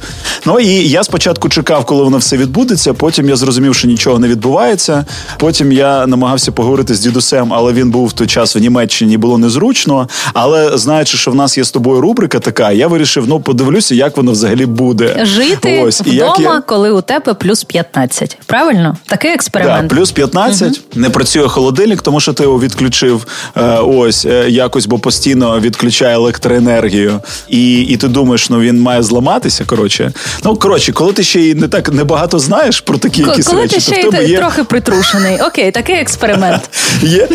[0.46, 2.94] Ну і я спочатку чекав, коли воно все відбудеться.
[2.94, 5.04] Потім я зрозумів, що нічого не відбувається.
[5.38, 9.38] Потім я намагався поговорити з дідусем, але він був в той час в Німеччині, було
[9.38, 10.08] незручно.
[10.34, 14.16] Але знаючи, що в нас є з тобою рубрика така, я вирішив, ну подивлюся, як
[14.16, 15.26] воно взагалі буде.
[15.26, 16.00] Жити Ось.
[16.00, 16.60] вдома, я...
[16.60, 18.38] коли у тебе плюс 15.
[18.46, 18.96] Правильно?
[19.06, 19.88] Такий експеримент.
[19.88, 20.68] Да, плюс 15.
[20.68, 20.78] Угу.
[20.94, 23.26] Не працює холодильник, тому що ти його відключив
[23.56, 27.20] е, ось е, якось, бо постійно відключає електроенергію.
[27.48, 29.64] І і ти думаєш, ну він має зламатися.
[29.64, 30.12] Коротше,
[30.44, 33.62] ну коротше, коли ти ще й не так небагато знаєш про такі К- якісь коли
[33.62, 34.38] речі, ти ще то в тебе й є...
[34.38, 35.38] трохи притрушений.
[35.40, 36.70] Окей, такий експеримент.
[37.02, 37.28] Є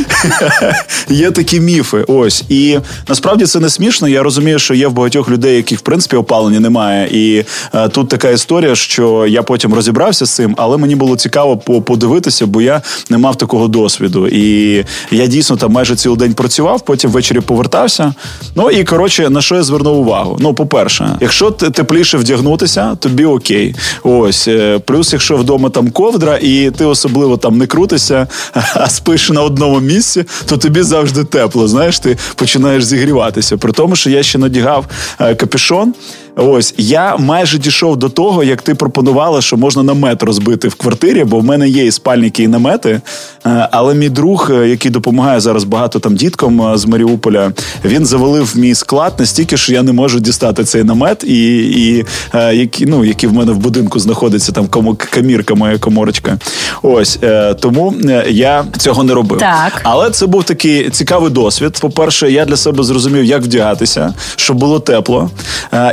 [1.10, 2.06] є такі міфи.
[2.08, 4.08] Ось і насправді це не смішно.
[4.08, 7.10] Я розумію, що є в багатьох людей, яких в принципі опалення немає.
[7.12, 11.58] І е, тут така історія, що я потім розібрався з цим, але мені було цікаво
[11.58, 14.28] подивитися, бо я не мав такого досвіду.
[14.28, 18.14] І я дійсно там майже цілий день працював, потім ввечері повертався.
[18.56, 20.38] Ну і коротше, на що я звернув увагу?
[20.40, 23.76] Ну, по-перше, якщо тепліше вдягнутися, тобі окей.
[24.04, 28.28] Ось е, плюс, якщо вдома там ковдра, і ти особливо там не крутишся,
[28.74, 31.68] а спиш на одному місці, то тобі завжди тепло.
[31.68, 33.58] Знаєш, ти починаєш зігріватися.
[33.58, 34.86] При тому, що я ще надягав
[35.20, 35.94] е, капюшон.
[36.42, 41.24] Ось я майже дійшов до того, як ти пропонувала, що можна намет розбити в квартирі,
[41.24, 43.02] бо в мене є і спальники, і намети.
[43.46, 47.52] Е, але мій друг, е, який допомагає зараз багато там діткам е, з Маріуполя,
[47.86, 52.06] він завалив мій склад настільки, що я не можу дістати цей намет, і і
[52.54, 56.38] які ну які в мене в будинку знаходиться там кому камірка, моя коморочка.
[56.82, 57.20] Ось
[57.60, 57.94] тому
[58.30, 59.40] я цього не робив.
[59.40, 59.82] Так.
[59.84, 61.78] Але це був такий цікавий досвід.
[61.82, 65.30] По перше, я для себе зрозумів, як вдягатися, щоб було тепло.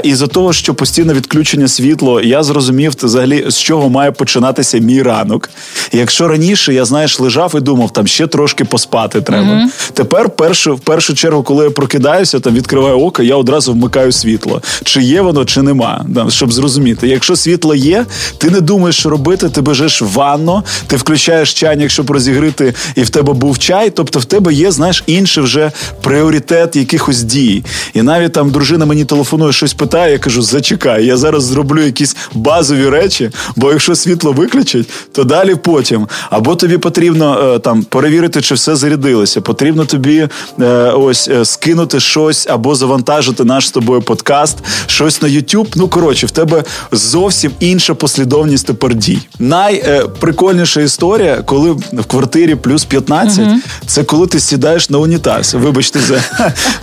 [0.02, 5.02] І за того, що постійне відключення світло, я зрозумів взагалі, з чого має починатися мій
[5.02, 5.50] ранок.
[5.92, 9.48] Якщо раніше я знаєш, лежав і думав, там ще трошки поспати треба.
[9.48, 9.90] Mm-hmm.
[9.92, 14.62] Тепер, першу, в першу чергу, коли я прокидаюся, там відкриваю око, я одразу вмикаю світло.
[14.84, 17.08] Чи є воно, чи нема, щоб зрозуміти.
[17.08, 18.06] Якщо світло є,
[18.38, 23.02] ти не думаєш, що робити, ти бежиш в ванну, ти включаєш чайник, щоб розігрити, і
[23.02, 23.90] в тебе був чай.
[23.90, 25.72] Тобто в тебе є, знаєш, інший вже
[26.02, 27.64] пріоритет якихось дій.
[27.94, 32.16] І навіть там дружина мені телефонує, щось питає, я кажу: зачекай, я зараз зроблю якісь
[32.34, 36.08] базові речі, бо якщо світло виключать, то далі потім.
[36.30, 39.40] Або тобі потрібно е, там перевірити, чи все зарядилося.
[39.40, 40.28] Потрібно тобі
[40.60, 44.56] е, ось е, скинути щось або завантажити наш з тобою подкаст,
[44.86, 45.66] щось на YouTube.
[45.76, 49.18] Ну коротше, в тебе зовсім інша послідовність тепер дій.
[49.38, 53.56] Найприкольніша історія, коли в квартирі плюс 15, угу.
[53.86, 55.54] це коли ти сідаєш на унітаз.
[55.54, 56.20] Вибачте, за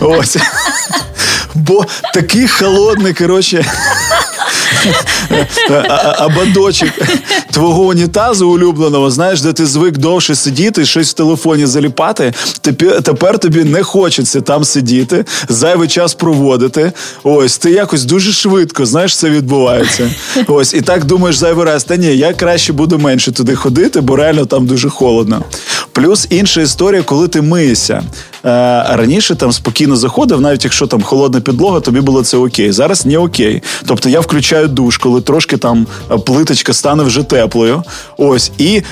[0.00, 0.36] ось.
[1.54, 3.64] Бо такий холодний, коротше.
[6.20, 6.88] Ободочок
[7.50, 12.32] твого унітазу улюбленого, знаєш, де ти звик довше сидіти, щось в телефоні заліпати.
[13.02, 16.92] Тепер тобі не хочеться там сидіти, зайвий час проводити.
[17.22, 20.10] Ось ти якось дуже швидко, знаєш, це відбувається.
[20.46, 21.84] Ось, і так думаєш зайвий раз.
[21.84, 25.42] Та ні, я краще буду менше туди ходити, бо реально там дуже холодно.
[25.92, 28.02] Плюс інша історія, коли ти миєшся.
[28.44, 28.50] Е,
[28.96, 32.72] раніше там спокійно заходив, навіть якщо там холодна підлога, тобі було це окей.
[32.72, 33.62] Зараз не окей.
[33.86, 37.82] Тобто я включаю душ, коли трошки там е, плиточка стане вже теплою.
[38.16, 38.82] Ось і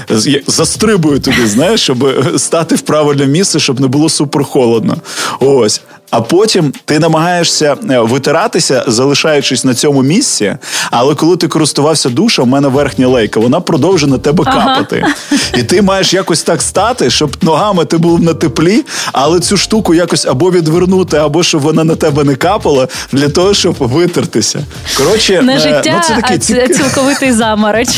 [0.46, 4.96] застрибую туди, знаєш, щоб е, стати в правильне місце, щоб не було супер холодно.
[5.40, 5.80] Ось
[6.12, 10.56] а потім ти намагаєшся е, витиратися, залишаючись на цьому місці.
[10.90, 15.04] Але коли ти користувався душем, в мене верхня лейка, вона продовжує на тебе капати.
[15.04, 15.40] Ага.
[15.56, 19.94] І ти маєш якось так стати, щоб ногами ти був на теплі, але цю штуку
[19.94, 24.64] якось або відвернути, або щоб вона на тебе не капала, для того, щоб витертися.
[24.96, 27.88] Коротше, не життя, ну, це такий а цілковитий замороч.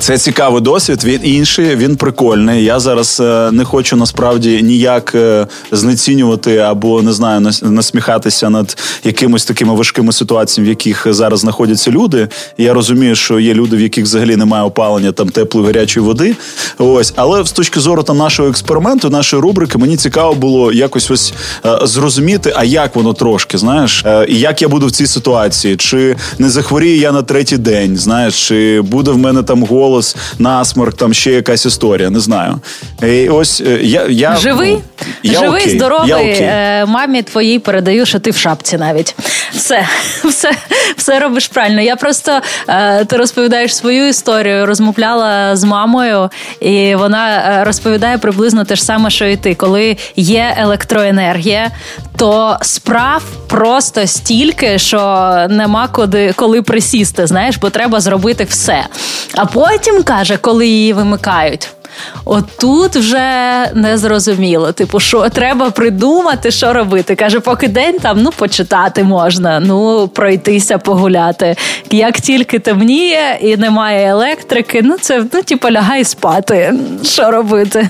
[0.00, 1.04] Це цікавий досвід.
[1.04, 2.64] Він інший, він прикольний.
[2.64, 9.44] Я зараз е, не хочу насправді ніяк е, знецінювати або не знаю, насміхатися над якимось
[9.44, 12.28] такими важкими ситуаціями, в яких зараз знаходяться люди.
[12.58, 16.36] Я розумію, що є люди, в яких взагалі немає опалення там теплої гарячої води.
[16.78, 21.34] Ось, але з точки зору там нашого експерименту, нашої рубрики, мені цікаво було якось ось
[21.66, 26.16] е, зрозуміти, а як воно трошки, знаєш, і як я буду в цій ситуації, чи
[26.38, 30.96] не захворію я на третій день, знаєш, чи буде в мене там голос голос, насморк,
[30.96, 32.60] там ще якась історія, не знаю.
[33.02, 35.76] І ось е, я, я Живий, ну, я живий, окей.
[35.76, 36.08] здоровий.
[36.08, 36.42] Я окей.
[36.42, 39.14] Е, мамі твоїй передаю, що ти в шапці навіть.
[39.52, 39.88] Все,
[40.24, 40.50] все,
[40.96, 41.80] все робиш правильно.
[41.80, 46.30] Я просто е, ти розповідаєш свою історію, розмовляла з мамою,
[46.60, 49.54] і вона розповідає приблизно те ж саме, що і ти.
[49.54, 51.70] Коли є електроенергія,
[52.16, 54.98] то справ просто стільки, що
[55.48, 58.86] нема куди коли присісти, знаєш, бо треба зробити все.
[59.34, 61.68] А потім каже, коли її вимикають.
[62.24, 63.20] Отут вже
[63.74, 64.72] не зрозуміло.
[64.72, 67.14] Типу, що треба придумати, що робити.
[67.14, 71.56] Каже, поки день там ну почитати можна, ну пройтися, погуляти.
[71.90, 76.74] Як тільки темніє і немає електрики, ну це ну, типу, лягай спати.
[77.04, 77.88] Що робити?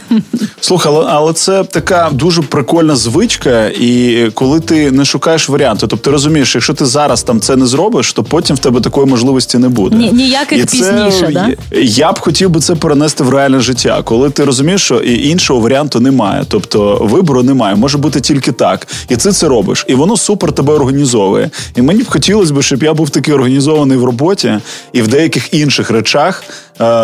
[0.60, 6.10] Слухай, але це така дуже прикольна звичка, і коли ти не шукаєш варіанти, тобто ти
[6.10, 9.68] розумієш, якщо ти зараз там це не зробиш, то потім в тебе такої можливості не
[9.68, 9.96] буде.
[9.96, 11.48] Ні, ніяких і пізніше, це, да?
[11.80, 15.28] Я б хотів би це перенести в реальне життя життя, коли ти розумієш, що і
[15.28, 19.94] іншого варіанту немає, тобто вибору немає, може бути тільки так, і ти це робиш, і
[19.94, 21.50] воно супер тебе організовує.
[21.76, 24.58] І мені б хотілося б, щоб я був такий організований в роботі
[24.92, 26.44] і в деяких інших речах,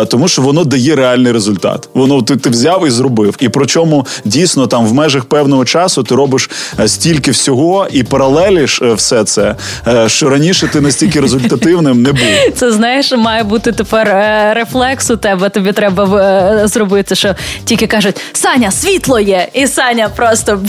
[0.05, 1.89] тому що воно дає реальний результат.
[1.93, 3.35] Воно ти, ти взяв і зробив.
[3.39, 6.49] І причому дійсно там в межах певного часу ти робиш
[6.79, 9.55] е, стільки всього і паралеліш е, все це,
[10.07, 12.21] що раніше ти настільки результативним не був.
[12.55, 14.07] Це знаєш, має бути тепер
[14.55, 15.49] рефлекс у тебе.
[15.49, 20.59] Тобі треба зробити, що тільки кажуть: Саня, світло є, і Саня просто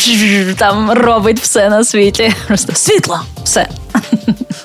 [0.56, 2.32] там робить все на світі.
[2.46, 3.68] Просто світло, все.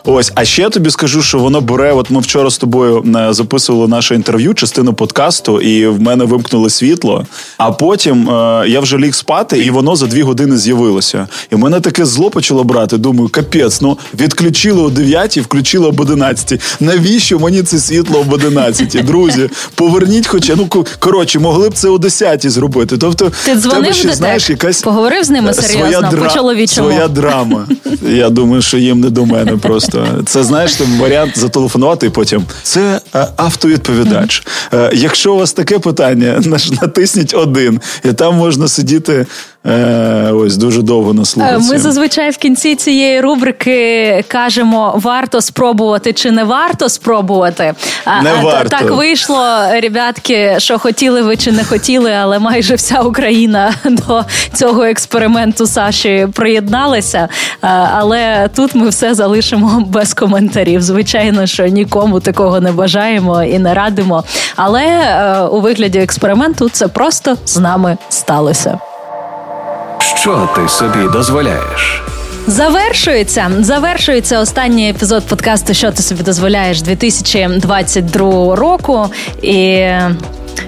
[0.08, 1.94] Ось, а ще я тобі скажу, що воно бере.
[1.94, 6.70] От ми вчора з тобою е, записували наше інтерв'ю, частину подкасту, і в мене вимкнули
[6.70, 7.26] світло.
[7.58, 11.28] А потім е, я вже ліг спати, і воно за дві години з'явилося.
[11.52, 12.98] І мене таке зло почало брати.
[12.98, 16.62] Думаю, капець, ну відключили о 9, включили об 11.
[16.80, 19.06] Навіщо мені це світло об 11?
[19.06, 20.70] Друзі, поверніть, хоча ну
[21.00, 22.98] коротше, могли б це о 10 зробити.
[22.98, 26.68] Тобто, ти дзвонив ще, знаєш, якась поговорив з ними серйозно своя по.
[26.68, 27.68] Своя драма.
[28.08, 30.08] Я думаю, що їм не до мене просто.
[30.26, 32.46] Це знаєш там варіант зателефонувати і потім.
[32.64, 34.44] Це е, автовідповідач.
[34.72, 34.96] Mm-hmm.
[34.96, 36.42] Якщо у вас таке питання,
[36.82, 39.26] натисніть один, і там можна сидіти
[39.66, 41.74] е, ось дуже довго наслухався.
[41.74, 47.74] Ми зазвичай в кінці цієї рубрики кажемо: варто спробувати чи не варто спробувати.
[48.24, 48.70] Не а, варто.
[48.70, 54.84] Так вийшло, ребятки, що хотіли ви чи не хотіли, але майже вся Україна до цього
[54.84, 57.30] експерименту Саші приєдналася.
[57.96, 60.82] Але тут ми все залишимо без коментарів.
[60.82, 64.24] Звичайно, що нікому такого не бажаємо і не радимо.
[64.56, 68.80] Але е, у вигляді експерименту це просто з нами сталося.
[70.06, 72.04] Що ти собі дозволяєш?
[72.48, 79.08] Завершується завершується останній епізод подкасту Що ти собі дозволяєш 2022 року.
[79.42, 79.88] І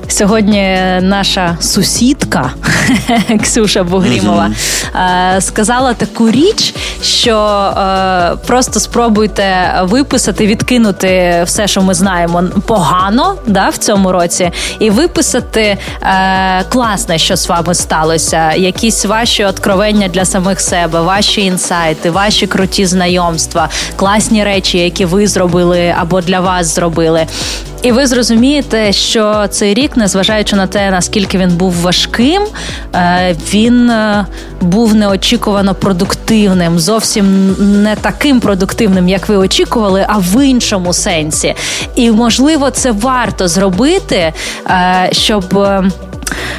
[0.07, 2.51] Сьогодні наша сусідка
[3.43, 4.51] Ксюша Бугрімова
[4.93, 5.41] mm-hmm.
[5.41, 6.73] сказала таку річ,
[7.03, 14.51] що е, просто спробуйте виписати, відкинути все, що ми знаємо погано да, в цьому році,
[14.79, 18.53] і виписати е, класне, що з вами сталося.
[18.53, 25.27] Якісь ваші откровення для самих себе, ваші інсайти, ваші круті знайомства, класні речі, які ви
[25.27, 27.27] зробили або для вас зробили.
[27.81, 32.43] І ви зрозумієте, що цей рік, незважаючи на те, наскільки він був важким,
[32.95, 34.25] е, він е,
[34.61, 41.55] був неочікувано продуктивним, зовсім не таким продуктивним, як ви очікували, а в іншому сенсі.
[41.95, 44.33] І можливо, це варто зробити,
[44.69, 45.59] е, щоб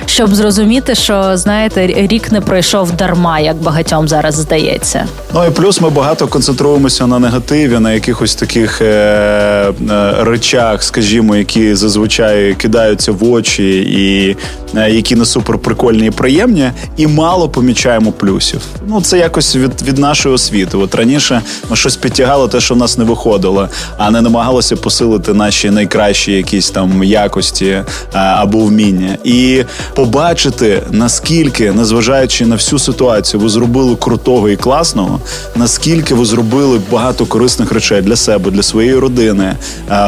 [0.07, 5.07] щоб зрозуміти, що знаєте, рік не пройшов дарма, як багатьом зараз здається.
[5.35, 9.73] Ну і плюс ми багато концентруємося на негативі, на якихось таких е- е-
[10.21, 14.37] речах, скажімо, які зазвичай кидаються в очі, і
[14.79, 18.61] е- які не супер прикольні і приємні, і мало помічаємо плюсів.
[18.87, 20.77] Ну це якось від від нашої освіти.
[20.77, 25.35] От раніше ми щось підтягали, те, що в нас не виходило, а не намагалося посилити
[25.35, 29.19] наші найкращі якісь там якості е, або вміння.
[29.25, 29.58] І
[29.95, 35.21] побачити, наскільки, незважаючи на всю ситуацію, ви зробили крутого і класного,
[35.57, 39.57] наскільки ви зробили багато корисних речей для себе, для своєї родини,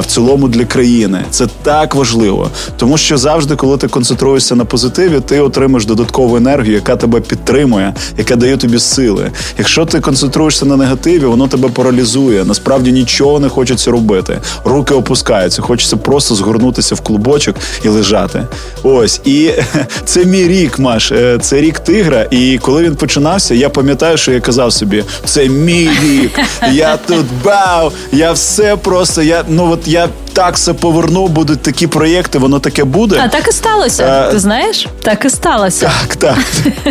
[0.00, 1.24] в цілому для країни.
[1.30, 6.74] Це так важливо, тому що завжди, коли ти концентруєшся на позитиві, ти отримаєш додаткову енергію,
[6.74, 9.30] яка тебе підтримує, яка дає тобі сили.
[9.58, 12.44] Якщо ти концентруєшся на негативі, воно тебе паралізує.
[12.44, 14.40] Насправді нічого не хочеться робити.
[14.64, 18.46] Руки опускаються, хочеться просто згорнутися в клубочок і лежати.
[18.82, 19.39] Ось і
[20.04, 21.12] це мій рік, Маш.
[21.12, 22.26] Е, це рік тигра.
[22.30, 26.40] І коли він починався, я пам'ятаю, що я казав собі: це мій рік.
[26.72, 29.22] Я тут бав, я все просто.
[29.22, 30.08] Я ну от я
[30.40, 33.20] так все поверну, будуть такі проєкти, воно таке буде.
[33.24, 34.04] А так і сталося.
[34.04, 34.86] А, е, Ти знаєш?
[35.02, 35.90] Так і сталося.
[36.08, 36.38] Так, так,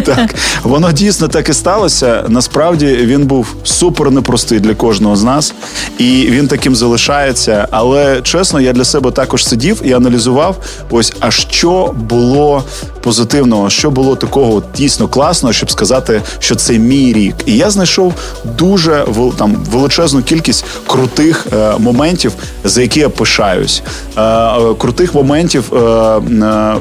[0.06, 0.36] так.
[0.64, 2.26] Воно дійсно так і сталося.
[2.28, 5.54] Насправді він був супер непростий для кожного з нас,
[5.98, 7.68] і він таким залишається.
[7.72, 10.58] Але чесно, я для себе також сидів і аналізував,
[10.90, 12.64] ось а що було
[13.02, 17.36] позитивного, що було такого дійсно класного, щоб сказати, що це мій рік.
[17.46, 18.14] І я знайшов
[18.58, 19.06] дуже
[19.38, 22.32] там величезну кількість крутих е, моментів,
[22.64, 23.10] за які я
[23.40, 23.84] пишаюсь.
[24.18, 25.80] Е, е, крутих моментів е,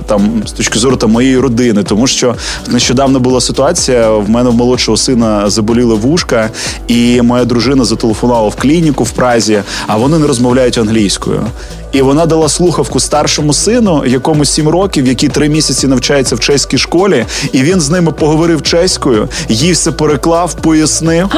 [0.06, 2.34] там з точки зору там, моєї родини, тому що
[2.68, 4.10] нещодавно була ситуація.
[4.10, 6.50] В мене в молодшого сина заболіли вушка,
[6.88, 11.46] і моя дружина зателефонувала в клініку в Празі, а вони не розмовляють англійською.
[11.92, 16.78] І вона дала слухавку старшому сину, якому сім років, який три місяці навчається в чеській
[16.78, 21.28] школі, і він з ними поговорив чеською, їй все переклав, пояснив.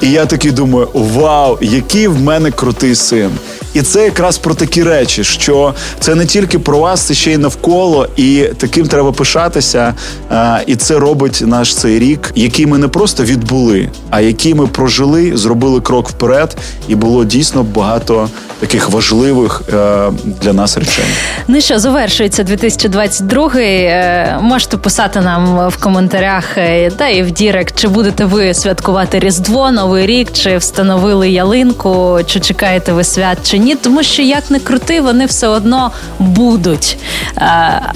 [0.00, 3.30] І я такий думаю: вау, який в мене крутий син!
[3.74, 7.36] І це якраз про такі речі, що це не тільки про вас, це ще й
[7.36, 9.94] навколо, і таким треба пишатися.
[10.66, 15.36] І це робить наш цей рік, який ми не просто відбули, а який ми прожили,
[15.36, 16.56] зробили крок вперед,
[16.88, 18.28] і було дійсно багато
[18.60, 21.04] таких важливих е, для нас речей.
[21.48, 23.50] Ну що, завершується 2022.
[23.56, 29.18] Е, можете писати нам в коментарях е, та і в Direct, чи будете ви святкувати
[29.18, 34.50] Різдво, Новий рік, чи встановили ялинку, чи чекаєте ви свят, чи ні, тому що як
[34.50, 36.96] не крути, вони все одно будуть.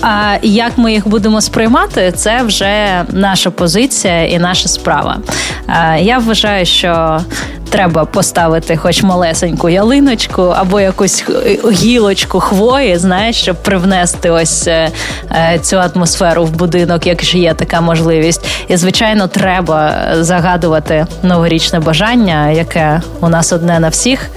[0.01, 5.19] А як ми їх будемо сприймати, це вже наша позиція і наша справа.
[5.99, 7.21] Я вважаю, що
[7.75, 11.25] треба поставити хоч малесеньку ялиночку або якусь
[11.71, 14.91] гілочку хвої, знаєш, щоб привнести ось е,
[15.31, 18.47] е, цю атмосферу в будинок, якщо є така можливість.
[18.69, 24.31] І звичайно, треба загадувати новорічне бажання, яке у нас одне на всіх,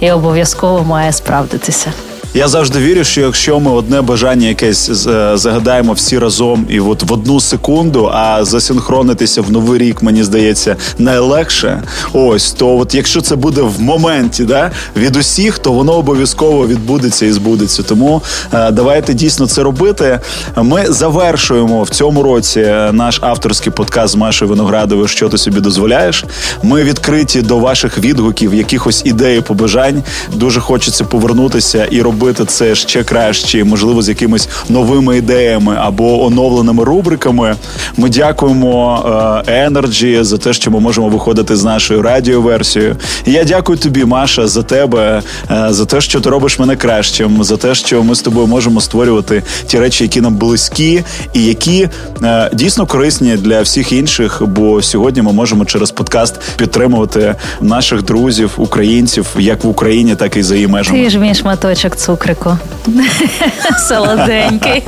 [0.00, 1.92] і обов'язково має справдитися.
[2.36, 7.02] Я завжди вірю, що якщо ми одне бажання якесь е, загадаємо всі разом і от
[7.02, 11.82] в одну секунду, а засинхронитися в новий рік, мені здається, найлегше.
[12.12, 17.26] Ось то, от якщо це буде в моменті, да, від усіх, то воно обов'язково відбудеться
[17.26, 17.82] і збудеться.
[17.82, 18.22] Тому
[18.52, 20.20] е, давайте дійсно це робити.
[20.56, 22.60] Ми завершуємо в цьому році
[22.92, 25.08] наш авторський подкаст з Машою Виноградовою.
[25.08, 26.24] Що ти собі дозволяєш?
[26.62, 30.02] Ми відкриті до ваших відгуків, якихось ідей, побажань.
[30.34, 36.84] Дуже хочеться повернутися і робити це ще краще, можливо, з якимись новими ідеями або оновленими
[36.84, 37.56] рубриками.
[37.96, 39.02] Ми дякуємо
[39.48, 42.96] е, Energy за те, що ми можемо виходити з нашою радіоверсією.
[43.24, 47.44] І я дякую тобі, Маша, за тебе, е, за те, що ти робиш мене кращим,
[47.44, 51.88] за те, що ми з тобою можемо створювати ті речі, які нам близькі, і які
[52.22, 54.42] е, дійсно корисні для всіх інших.
[54.46, 60.42] Бо сьогодні ми можемо через подкаст підтримувати наших друзів, українців, як в Україні, так і
[60.42, 61.04] за її межами.
[61.04, 62.58] Ти ж мій шматочок цукрику.
[63.88, 64.82] Солоденький.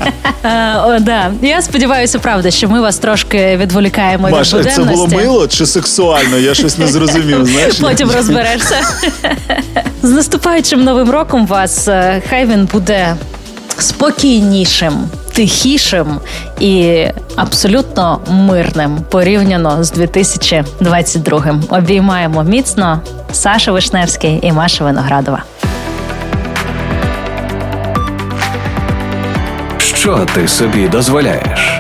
[0.85, 1.31] О, да.
[1.43, 6.39] Я сподіваюся, правда, що ми вас трошки відволікаємо Маш, від це було мило чи сексуально?
[6.39, 7.47] Я щось не зрозумів.
[7.53, 8.77] Знаєш, потім розберешся.
[10.03, 13.17] З наступаючим новим роком вас е, хай він буде
[13.79, 16.21] спокійнішим, тихішим
[16.61, 17.05] і
[17.37, 21.61] абсолютно мирним порівняно з 2022.
[21.71, 23.01] Обіймаємо міцно
[23.33, 25.43] Саша Вишневський і Маша Виноградова.
[29.99, 31.78] Що ти собі дозволяєш?